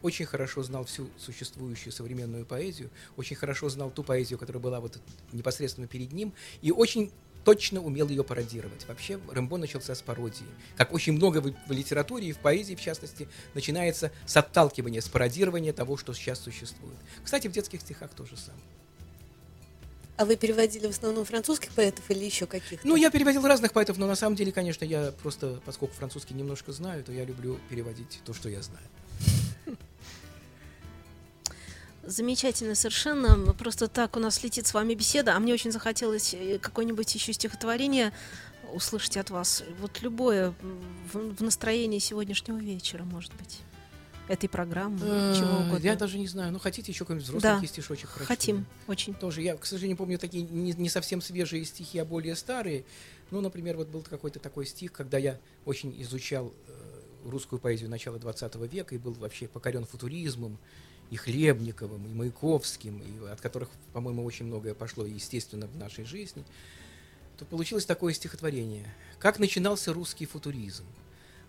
[0.03, 5.00] очень хорошо знал всю существующую современную поэзию, очень хорошо знал ту поэзию, которая была вот
[5.33, 7.11] непосредственно перед ним, и очень
[7.45, 8.87] точно умел ее пародировать.
[8.89, 10.47] Вообще Рэмбо начался с пародии.
[10.77, 15.09] Как очень много в, в литературе и в поэзии, в частности, начинается с отталкивания, с
[15.09, 16.97] пародирования того, что сейчас существует.
[17.23, 18.63] Кстати, в детских стихах то же самое.
[20.17, 22.87] А вы переводили в основном французских поэтов или еще каких-то?
[22.87, 26.71] Ну, я переводил разных поэтов, но на самом деле, конечно, я просто, поскольку французский немножко
[26.71, 28.87] знаю, то я люблю переводить то, что я знаю.
[32.07, 33.53] Замечательно совершенно.
[33.55, 37.33] Просто так у нас летит с вами беседа, а мне очень захотелось э, какое-нибудь еще
[37.33, 38.12] стихотворение
[38.73, 39.62] услышать от вас.
[39.81, 40.55] Вот любое
[41.12, 43.61] в, в настроении сегодняшнего вечера, может быть.
[44.27, 45.85] Этой программы, чего Э, угодно.
[45.85, 46.51] Я даже не знаю.
[46.53, 47.38] Ну, хотите еще какой-нибудь Да.
[47.38, 48.27] взрослый стишочек прочту?
[48.27, 49.12] Хотим, очень.
[49.14, 52.85] Тоже я, к сожалению, помню такие не, не совсем свежие стихи, а более старые.
[53.31, 56.73] Ну, например, вот был какой-то такой стих, когда я очень изучал э,
[57.29, 60.59] русскую поэзию начала 20 века и был вообще покорен футуризмом,
[61.11, 66.45] и Хлебниковым, и Маяковским, и от которых, по-моему, очень многое пошло, естественно, в нашей жизни,
[67.38, 68.93] то получилось такое стихотворение.
[69.19, 70.85] Как начинался русский футуризм?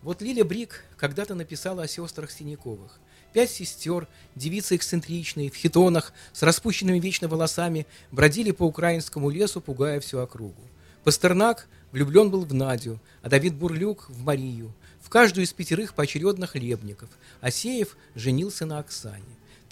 [0.01, 2.99] Вот Лиля Брик когда-то написала о сестрах Синяковых.
[3.33, 9.99] Пять сестер, девицы эксцентричные, в хитонах, с распущенными вечно волосами, бродили по украинскому лесу, пугая
[9.99, 10.61] всю округу.
[11.03, 14.73] Пастернак влюблен был в Надю, а Давид Бурлюк в Марию.
[15.01, 17.09] В каждую из пятерых поочередно хлебников.
[17.41, 19.23] Асеев женился на Оксане.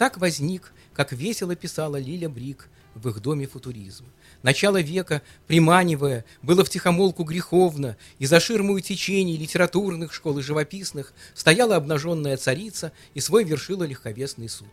[0.04, 4.04] Так возник, как весело писала Лиля Брик в их доме футуризм.
[4.42, 11.78] Начало века, приманивая, было втихомолку греховно, и за ширмою течений литературных школ и живописных стояла
[11.78, 14.68] обнаженная царица и свой вершила легковесный суд.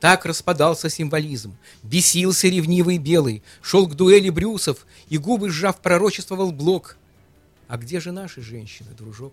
[0.00, 6.98] Так распадался символизм, бесился ревнивый белый, шел к дуэли Брюсов и губы сжав пророчествовал Блок.
[7.68, 9.32] А где же наши женщины, дружок?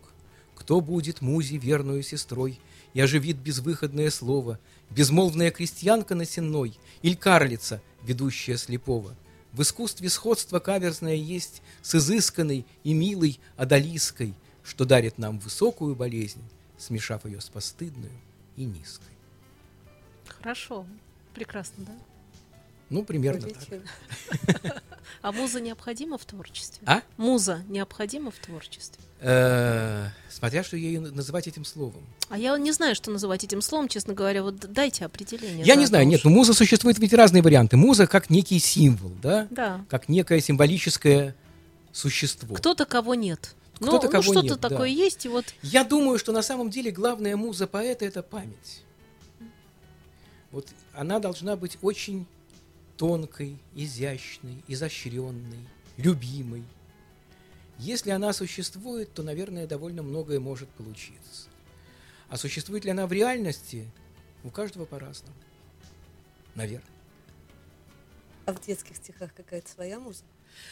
[0.56, 2.58] Кто будет музе верную сестрой
[2.94, 9.16] и оживит безвыходное слово, безмолвная крестьянка на сенной или карлица, ведущая слепого?
[9.54, 16.42] В искусстве сходство каверзное есть с изысканной и милой одолиской, что дарит нам высокую болезнь,
[16.78, 18.14] смешав ее с постыдную
[18.56, 19.12] и низкой.
[20.28, 20.86] Хорошо.
[21.34, 21.94] Прекрасно, да?
[22.90, 23.58] Ну, примерно так.
[23.58, 24.82] Отлично.
[25.22, 26.82] А муза необходима в творчестве?
[26.88, 27.02] А?
[27.18, 29.04] Муза необходима в творчестве?
[29.22, 30.08] Э,
[30.42, 32.02] Смотря что ее называть этим словом.
[32.30, 34.42] А я не знаю, что называть этим словом, честно говоря.
[34.42, 35.64] Вот дайте определение.
[35.64, 37.78] Я не заодно знаю, нет, ну муза существует ведь разные варианты.
[37.78, 39.48] Муза как некий символ, да?
[39.52, 39.86] Да.
[39.88, 41.36] Как некое символическое
[41.92, 42.56] существо.
[42.56, 43.54] Кто-то, кого нет.
[43.80, 44.70] Ну, Кто-то, ну, кого что-то нет, да.
[44.70, 48.84] такое есть, и вот Я думаю, что на самом деле главная муза поэта– это память.
[50.52, 52.26] Вот она должна быть очень
[52.98, 56.64] тонкой, изящной, изощренной, любимой.
[57.82, 61.50] Если она существует, то, наверное, довольно многое может получиться.
[62.30, 63.90] А существует ли она в реальности?
[64.44, 65.34] У каждого по-разному.
[66.54, 66.88] Наверное.
[68.46, 70.24] А в детских стихах какая-то своя муза?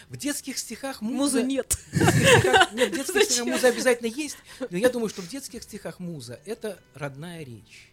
[0.10, 1.38] В детских стихах муза...
[1.40, 1.80] музы нет.
[1.92, 4.38] В детских стихах- нет, в детских стихах муза обязательно есть,
[4.70, 7.92] но я думаю, что в детских стихах муза– это родная речь,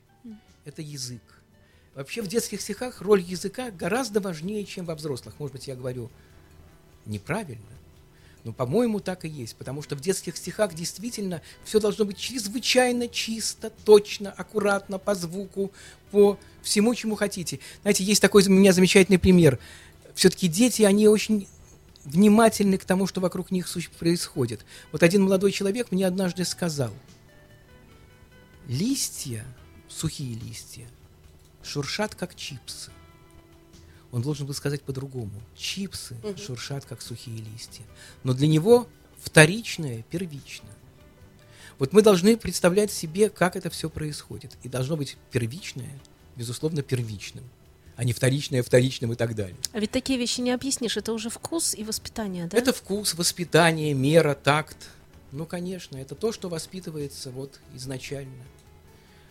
[0.67, 1.23] это язык.
[1.95, 5.37] Вообще в детских стихах роль языка гораздо важнее, чем во взрослых.
[5.39, 6.11] Может быть, я говорю
[7.07, 7.65] неправильно,
[8.47, 13.09] но, по-моему, так и есть, потому что в детских стихах действительно все должно быть чрезвычайно
[13.09, 15.73] чисто, точно, аккуратно, по звуку,
[16.13, 17.59] по всему, чему хотите.
[17.83, 19.59] Знаете, есть такой у меня замечательный пример.
[20.15, 21.49] Все-таки дети, они очень
[22.05, 24.65] внимательны к тому, что вокруг них происходит.
[24.93, 26.93] Вот один молодой человек мне однажды сказал,
[28.69, 29.45] листья,
[29.89, 30.87] сухие листья,
[31.65, 32.93] шуршат, как чипсы.
[34.17, 35.31] Он должен был сказать по-другому.
[35.55, 36.39] Чипсы Мгм.
[36.39, 37.85] шуршат, как сухие листья.
[38.25, 40.71] Но для него вторичное первично.
[41.79, 44.57] Вот мы должны представлять себе, как это все происходит.
[44.63, 46.01] И должно быть первичное,
[46.35, 47.45] безусловно, первичным,
[47.97, 49.59] а не вторичное вторичным и так далее.
[49.75, 50.97] А ведь такие вещи не объяснишь.
[50.97, 52.57] Это уже вкус и воспитание, да?
[52.57, 54.79] Это вкус, воспитание, мера, такт.
[55.31, 58.45] Ну, конечно, это то, что воспитывается вот изначально.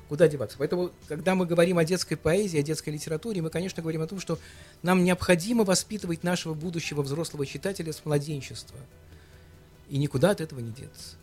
[0.08, 0.58] Куда деваться?
[0.60, 4.20] Поэтому, когда мы говорим о детской поэзии, о детской литературе, мы, конечно, говорим о том,
[4.20, 4.38] что
[4.84, 8.78] нам необходимо воспитывать нашего будущего взрослого читателя с младенчества.
[9.90, 11.16] И никуда от этого не деться.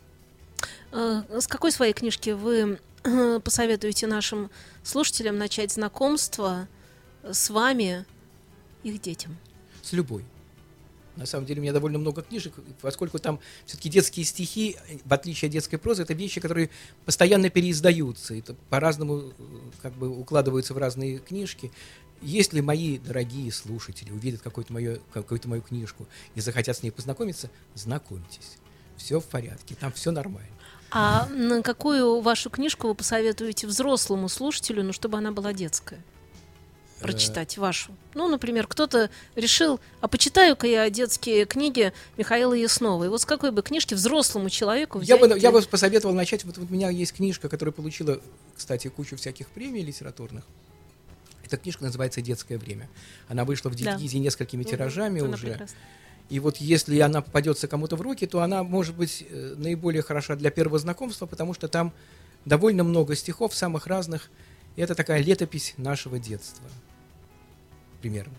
[0.91, 4.51] Э, С какой своей книжки вы э, посоветуете нашим
[4.83, 6.67] слушателям начать знакомство
[7.23, 8.05] с вами,
[8.83, 9.37] их детям?
[9.81, 10.25] С любой.
[11.15, 15.47] На самом деле у меня довольно много книжек, поскольку там все-таки детские стихи, в отличие
[15.47, 16.69] от детской прозы, это вещи, которые
[17.05, 19.43] постоянно переиздаются, это по-разному э,
[19.81, 21.71] как бы укладываются в разные книжки.
[22.21, 27.49] Если мои дорогие слушатели увидят какую-то мою, какую-то мою книжку и захотят с ней познакомиться,
[27.75, 28.57] знакомьтесь.
[28.97, 30.49] Все в порядке, там все нормально.
[30.91, 31.27] А
[31.63, 36.01] какую вашу книжку вы посоветуете взрослому слушателю, ну, чтобы она была детская?
[37.03, 37.91] Прочитать вашу.
[38.13, 43.03] Ну, например, кто-то решил, а почитаю-ка я детские книги Михаила Яснова.
[43.03, 45.29] И вот с какой бы книжки взрослому человеку Я взять?
[45.31, 48.19] бы, я бы посоветовал начать, вот, вот у меня есть книжка, которая получила,
[48.55, 50.43] кстати, кучу всяких премий литературных.
[51.43, 52.89] Эта книжка называется «Детское время».
[53.27, 53.95] Она вышла в Да.
[53.95, 55.47] дивизии несколькими Мгм, тиражами она уже.
[55.47, 55.77] прекрасна.
[56.29, 60.35] И вот если она попадется кому-то в руки, то она может быть э, наиболее хороша
[60.35, 61.91] для первого знакомства, потому что там
[62.45, 64.29] довольно много стихов самых разных.
[64.77, 66.63] И это такая летопись нашего детства.
[68.03, 68.33] Примерно.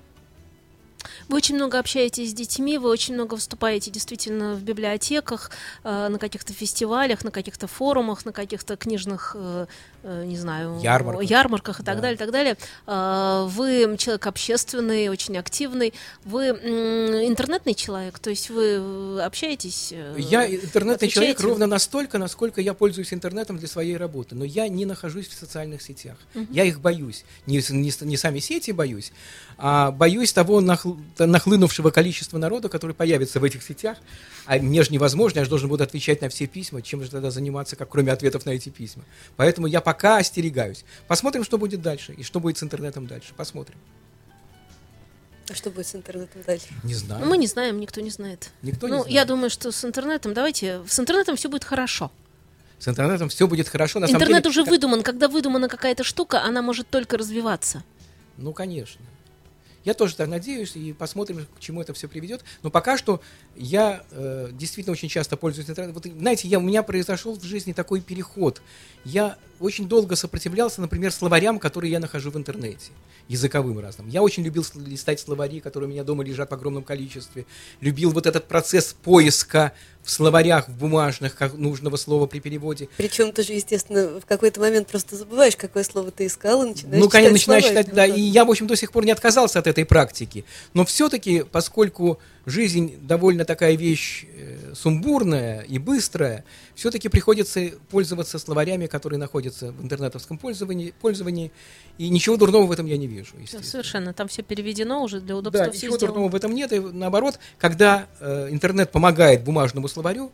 [1.28, 5.50] Вы очень много общаетесь с детьми, вы очень много выступаете действительно в библиотеках,
[5.84, 9.66] э, на каких-то фестивалях, на каких-то форумах, на каких-то книжных, э,
[10.04, 11.24] не знаю, Ярмарках.
[11.30, 12.02] ярмарках и так Да.
[12.02, 12.56] далее, и так далее.
[12.86, 15.92] Э, Вы человек общественный, очень активный.
[16.24, 19.90] Вы интернетный человек, то есть вы э, общаетесь.
[19.92, 21.42] э, Я интернетный человек отвечаете?
[21.42, 24.34] ровно настолько, насколько я пользуюсь интернетом для своей работы.
[24.34, 26.16] Но я не нахожусь в социальных сетях.
[26.50, 27.24] Я их боюсь.
[27.46, 29.12] Не, не не сами сети боюсь,
[29.56, 33.98] а боюсь того нахл- нахлынувшего количества народа, который появится в этих сетях.
[34.46, 36.82] А мне же невозможно, я же должен буду отвечать на все письма.
[36.82, 39.02] Чем же тогда заниматься, как кроме ответов на эти письма?
[39.36, 40.84] Поэтому я пока остерегаюсь.
[41.08, 43.34] Посмотрим, что будет дальше и что будет с интернетом дальше.
[43.36, 43.78] Посмотрим.
[45.50, 46.66] А что будет с интернетом дальше?
[46.84, 47.22] Не знаю.
[47.22, 48.50] Ну, Мы не знаем, никто не знает.
[48.62, 49.14] Никто не ну, знает.
[49.14, 52.10] я думаю, что с интернетом, давайте, с интернетом все будет хорошо.
[52.78, 54.00] С интернетом все будет хорошо.
[54.00, 55.02] На самом Интернет деле, уже как- выдуман.
[55.02, 57.82] Когда выдумана какая-то штука, она может только развиваться.
[58.36, 59.04] Ну, конечно.
[59.84, 62.42] Я тоже так надеюсь, и посмотрим, к чему это все приведет.
[62.62, 63.20] Но пока что
[63.56, 65.94] я э, действительно очень часто пользуюсь интернетом.
[66.02, 68.60] Вот, знаете, я, у меня произошел в жизни такой переход.
[69.04, 72.90] Я очень долго сопротивлялся, например, словарям, которые я нахожу в интернете,
[73.28, 74.08] языковым разным.
[74.08, 77.46] Я очень любил листать словари, которые у меня дома лежат в огромном количестве.
[77.80, 82.88] Любил вот этот процесс поиска в словарях, в бумажных, как нужного слова при переводе.
[82.96, 87.02] Причем ты же, естественно, в какой-то момент просто забываешь, какое слово ты искал, и начинаешь
[87.02, 89.66] Ну, конечно, начинаешь читать, да, и я, в общем, до сих пор не отказался от
[89.66, 90.44] этой практики.
[90.74, 98.86] Но все-таки, поскольку жизнь довольно такая вещь э, сумбурная и быстрая, все-таки приходится пользоваться словарями,
[98.86, 101.52] которые находятся в интернетовском пользовании, пользовании
[101.98, 103.34] и ничего дурного в этом я не вижу.
[103.62, 104.12] Совершенно.
[104.12, 106.14] Там все переведено уже для удобства Да, ничего сделано.
[106.14, 110.32] дурного в этом нет, и наоборот, когда э, интернет помогает бумажному словарю,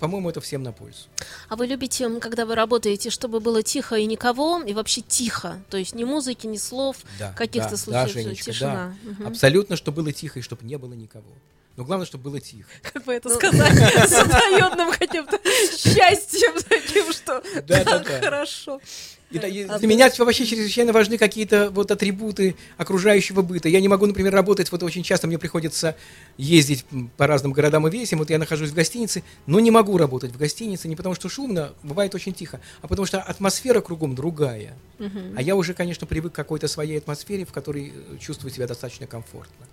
[0.00, 1.08] по-моему, это всем на пользу.
[1.48, 5.60] А вы любите, когда вы работаете, чтобы было тихо и никого, и вообще тихо?
[5.70, 8.94] То есть ни музыки, ни слов, Да, каких-то да, случаев, да, Женечка, тишина.
[9.04, 9.10] да.
[9.10, 9.26] Мгм.
[9.28, 11.24] Абсолютно, чтобы было тихо и чтобы не было никого.
[11.76, 12.68] Но главное, чтобы было тихо.
[12.82, 13.72] Как бы это сказать,
[14.08, 15.38] с отдаённым каким-то
[15.76, 17.42] счастьем таким, что
[18.20, 18.80] хорошо.
[19.32, 23.68] И да, и А для меня вообще чрезвычайно важны какие-то вот атрибуты окружающего быта.
[23.68, 25.96] Я не могу, например, работать, вот очень часто мне приходится
[26.36, 26.84] ездить
[27.16, 30.36] по разным городам и весям, вот я нахожусь в гостинице, но не могу работать в
[30.36, 34.76] гостинице не потому, что шумно, бывает очень тихо, а потому что атмосфера кругом другая.
[34.98, 35.34] Мгм.
[35.36, 39.06] А я уже, конечно, привык к какой-то своей атмосфере, в которой э, чувствую себя достаточно
[39.06, 39.66] комфортно.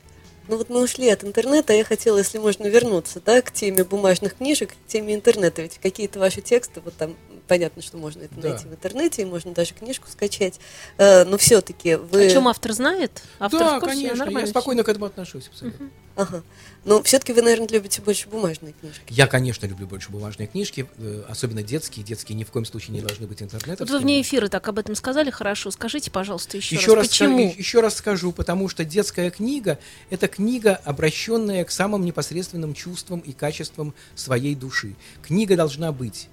[0.50, 3.84] Ну вот мы ушли от интернета, а я хотела, если можно, вернуться, да, к теме
[3.84, 5.62] бумажных книжек, к теме интернета.
[5.62, 7.16] Ведь какие-то ваши тексты, вот там
[7.48, 8.50] понятно, что можно это Да.
[8.50, 10.60] найти в интернете, и можно даже книжку скачать.
[10.98, 12.26] Э, но все-таки вы...
[12.26, 13.22] О чем автор знает?
[13.38, 14.10] Автор да, в курсе?
[14.10, 15.92] конечно, я спокойно к этому отношусь абсолютно.
[16.20, 16.44] Ага.
[16.84, 19.02] Но все-таки вы, наверное, любите больше бумажные книжки.
[19.08, 22.06] Я, конечно, люблю больше бумажные книжки, э, особенно детские.
[22.06, 23.88] Детские ни в коем случае не должны быть интернетом.
[23.88, 25.72] Вот вы вне эфира так об этом сказали, хорошо.
[25.72, 27.40] Скажите, пожалуйста, еще, Еще раз, почему?
[27.52, 33.20] ска- еще раз скажу, потому что детская книга– это книга, обращенная к самым непосредственным чувствам
[33.22, 34.96] и качествам своей души.
[35.22, 36.28] Книга должна быть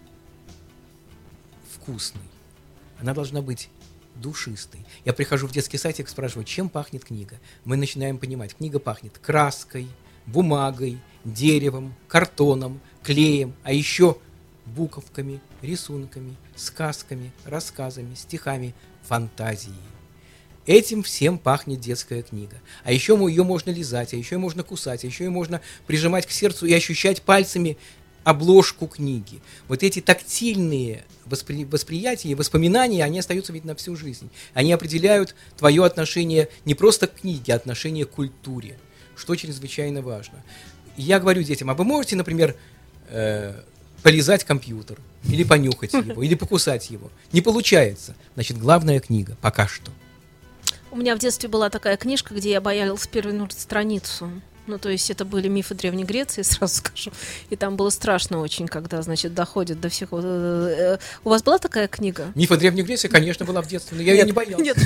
[1.74, 2.22] вкусной,
[3.00, 3.68] она должна быть
[4.20, 4.84] душистой.
[5.04, 7.38] Я прихожу в детский садик, спрашиваю, чем пахнет книга.
[7.64, 9.88] Мы начинаем понимать, книга пахнет краской,
[10.26, 14.18] бумагой, деревом, картоном, клеем, а еще
[14.66, 19.74] буковками, рисунками, сказками, рассказами, стихами, фантазией.
[20.66, 22.56] Этим всем пахнет детская книга.
[22.82, 26.26] А еще ее можно лизать, а еще ее можно кусать, а еще ее можно прижимать
[26.26, 27.78] к сердцу и ощущать пальцами
[28.26, 29.40] обложку книги.
[29.68, 34.30] Вот эти тактильные воспри- восприятия и воспоминания, они остаются ведь на всю жизнь.
[34.52, 38.80] Они определяют твое отношение не просто к книге, а отношение к культуре,
[39.14, 40.42] что чрезвычайно важно.
[40.96, 42.56] И я говорю детям, а вы можете, например,
[43.10, 43.54] э,
[44.02, 44.98] полизать компьютер,
[45.28, 47.12] или понюхать его, или покусать его?
[47.30, 48.16] Не получается.
[48.34, 49.92] Значит, главная книга пока что.
[50.90, 54.28] У меня в детстве была такая книжка, где я боялась перевернуть страницу.
[54.66, 57.10] Ну, то есть это были мифы Древней Греции, сразу скажу.
[57.50, 60.08] И там было страшно очень, когда, значит, доходит до всех...
[60.12, 62.32] э, э, У вас была такая книга?
[62.34, 64.64] Миф о Древней Греции, конечно, была в детстве, но я ее не боялся.
[64.64, 64.76] Нет,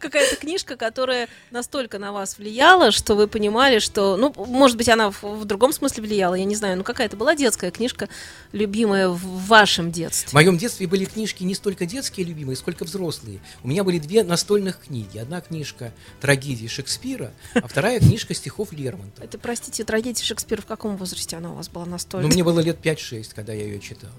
[0.00, 5.10] какая-то книжка, которая настолько на вас влияла, что вы понимали, что, ну, может быть, она
[5.10, 8.08] в, в другом смысле влияла, я не знаю, но какая-то была детская книжка,
[8.52, 10.28] любимая в вашем В детстве.
[10.32, 13.40] моем детстве были книжки не столько детские любимые, сколько взрослые.
[13.62, 15.18] У меня были две настольных книги.
[15.18, 19.24] Одна книжка трагедии Шекспира, а вторая книжка стихов Лермонтова.
[19.24, 22.26] Это, простите, трагедия Шекспира, в каком возрасте она у вас была настолько?
[22.26, 24.10] мне было лет 5-6, когда я ее читал.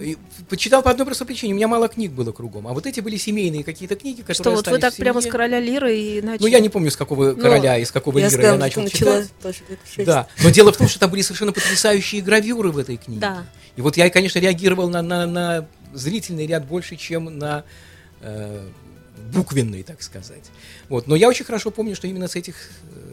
[0.00, 0.16] И
[0.48, 1.52] почитал по одной простой причине.
[1.52, 2.68] У меня мало книг было кругом.
[2.68, 5.58] А вот эти были семейные какие-то книги, которые Что, вот вы так прямо с короля
[5.58, 6.42] Лиры и начали?
[6.42, 8.82] Ну, я не помню, с какого Ну, короля и с какого Я лира я начал
[8.82, 9.32] начала читать.
[9.42, 9.58] тоже.
[10.06, 13.20] Да, но дело в том, что там были совершенно потрясающие гравюры в этой книге.
[13.20, 13.44] Да.
[13.74, 17.64] И вот я, конечно, реагировал на, на, на зрительный ряд больше, чем на
[18.20, 18.68] э,
[19.32, 20.44] буквенный, так сказать.
[20.88, 21.06] Вот.
[21.06, 22.54] Но я очень хорошо помню, что именно с этих,
[22.94, 23.05] э,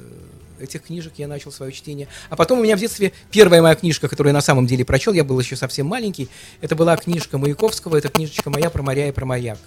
[0.60, 2.08] этих книжек я начал свое чтение.
[2.30, 5.14] А потом у меня в детстве первая моя книжка, которую я на самом деле прочел,
[5.14, 6.30] я был еще совсем маленький,
[6.62, 9.60] это была книжка Маяковского, это книжечка моя про моря и про маяк.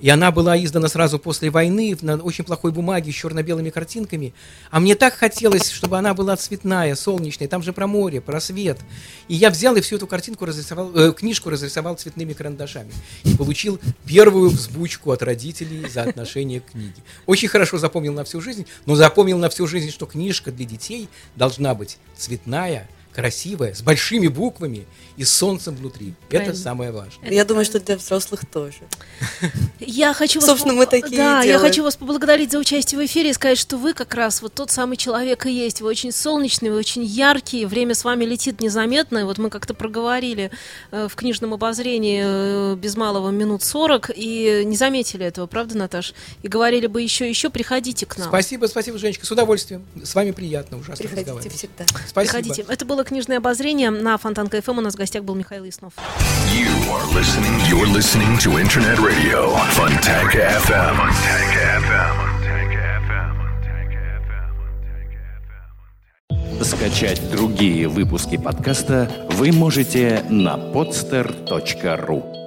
[0.00, 4.32] И она была издана сразу после войны на очень плохой бумаге с черно-белыми картинками.
[4.70, 7.48] А мне так хотелось, чтобы она была цветная, солнечная.
[7.48, 8.78] Там же про море, про свет.
[9.26, 12.92] И я взял и всю эту картинку разрисовал, э, книжку разрисовал цветными карандашами.
[13.24, 17.02] И получил первую взбучку от родителей за отношение к книге.
[17.26, 21.08] Очень хорошо запомнил на всю жизнь, но запомнил на всю жизнь, что книжка для детей
[21.34, 22.88] должна быть цветная,
[23.18, 26.14] красивая, с большими буквами и с солнцем внутри.
[26.28, 26.50] Правильно.
[26.52, 27.28] Это самое важное.
[27.32, 28.78] Я думаю, что для взрослых тоже.
[29.80, 31.60] Я хочу вас, Собственно, мы такие да, и я делаем.
[31.68, 34.70] хочу вас поблагодарить за участие в эфире и сказать, что вы как раз вот тот
[34.70, 35.80] самый человек и есть.
[35.80, 39.18] Вы очень солнечный, вы очень яркий, время с вами летит незаметно.
[39.18, 40.52] И вот мы как-то проговорили
[40.92, 46.14] э, в книжном обозрении э, без малого минут 40 и не заметили этого, правда, Наташ?
[46.42, 48.28] И говорили бы еще, еще, приходите к нам.
[48.28, 49.84] Спасибо, спасибо, Женечка, с удовольствием.
[50.04, 51.58] С вами приятно ужасно Приходите разговаривать.
[51.58, 51.84] всегда.
[52.06, 52.20] Спасибо.
[52.20, 52.64] Приходите.
[52.68, 54.78] Это было книжное обозрение на Фонтанка ФМ.
[54.78, 55.94] У нас в гостях был Михаил Яснов.
[66.62, 72.37] Скачать другие выпуски подкаста вы можете на podster.ru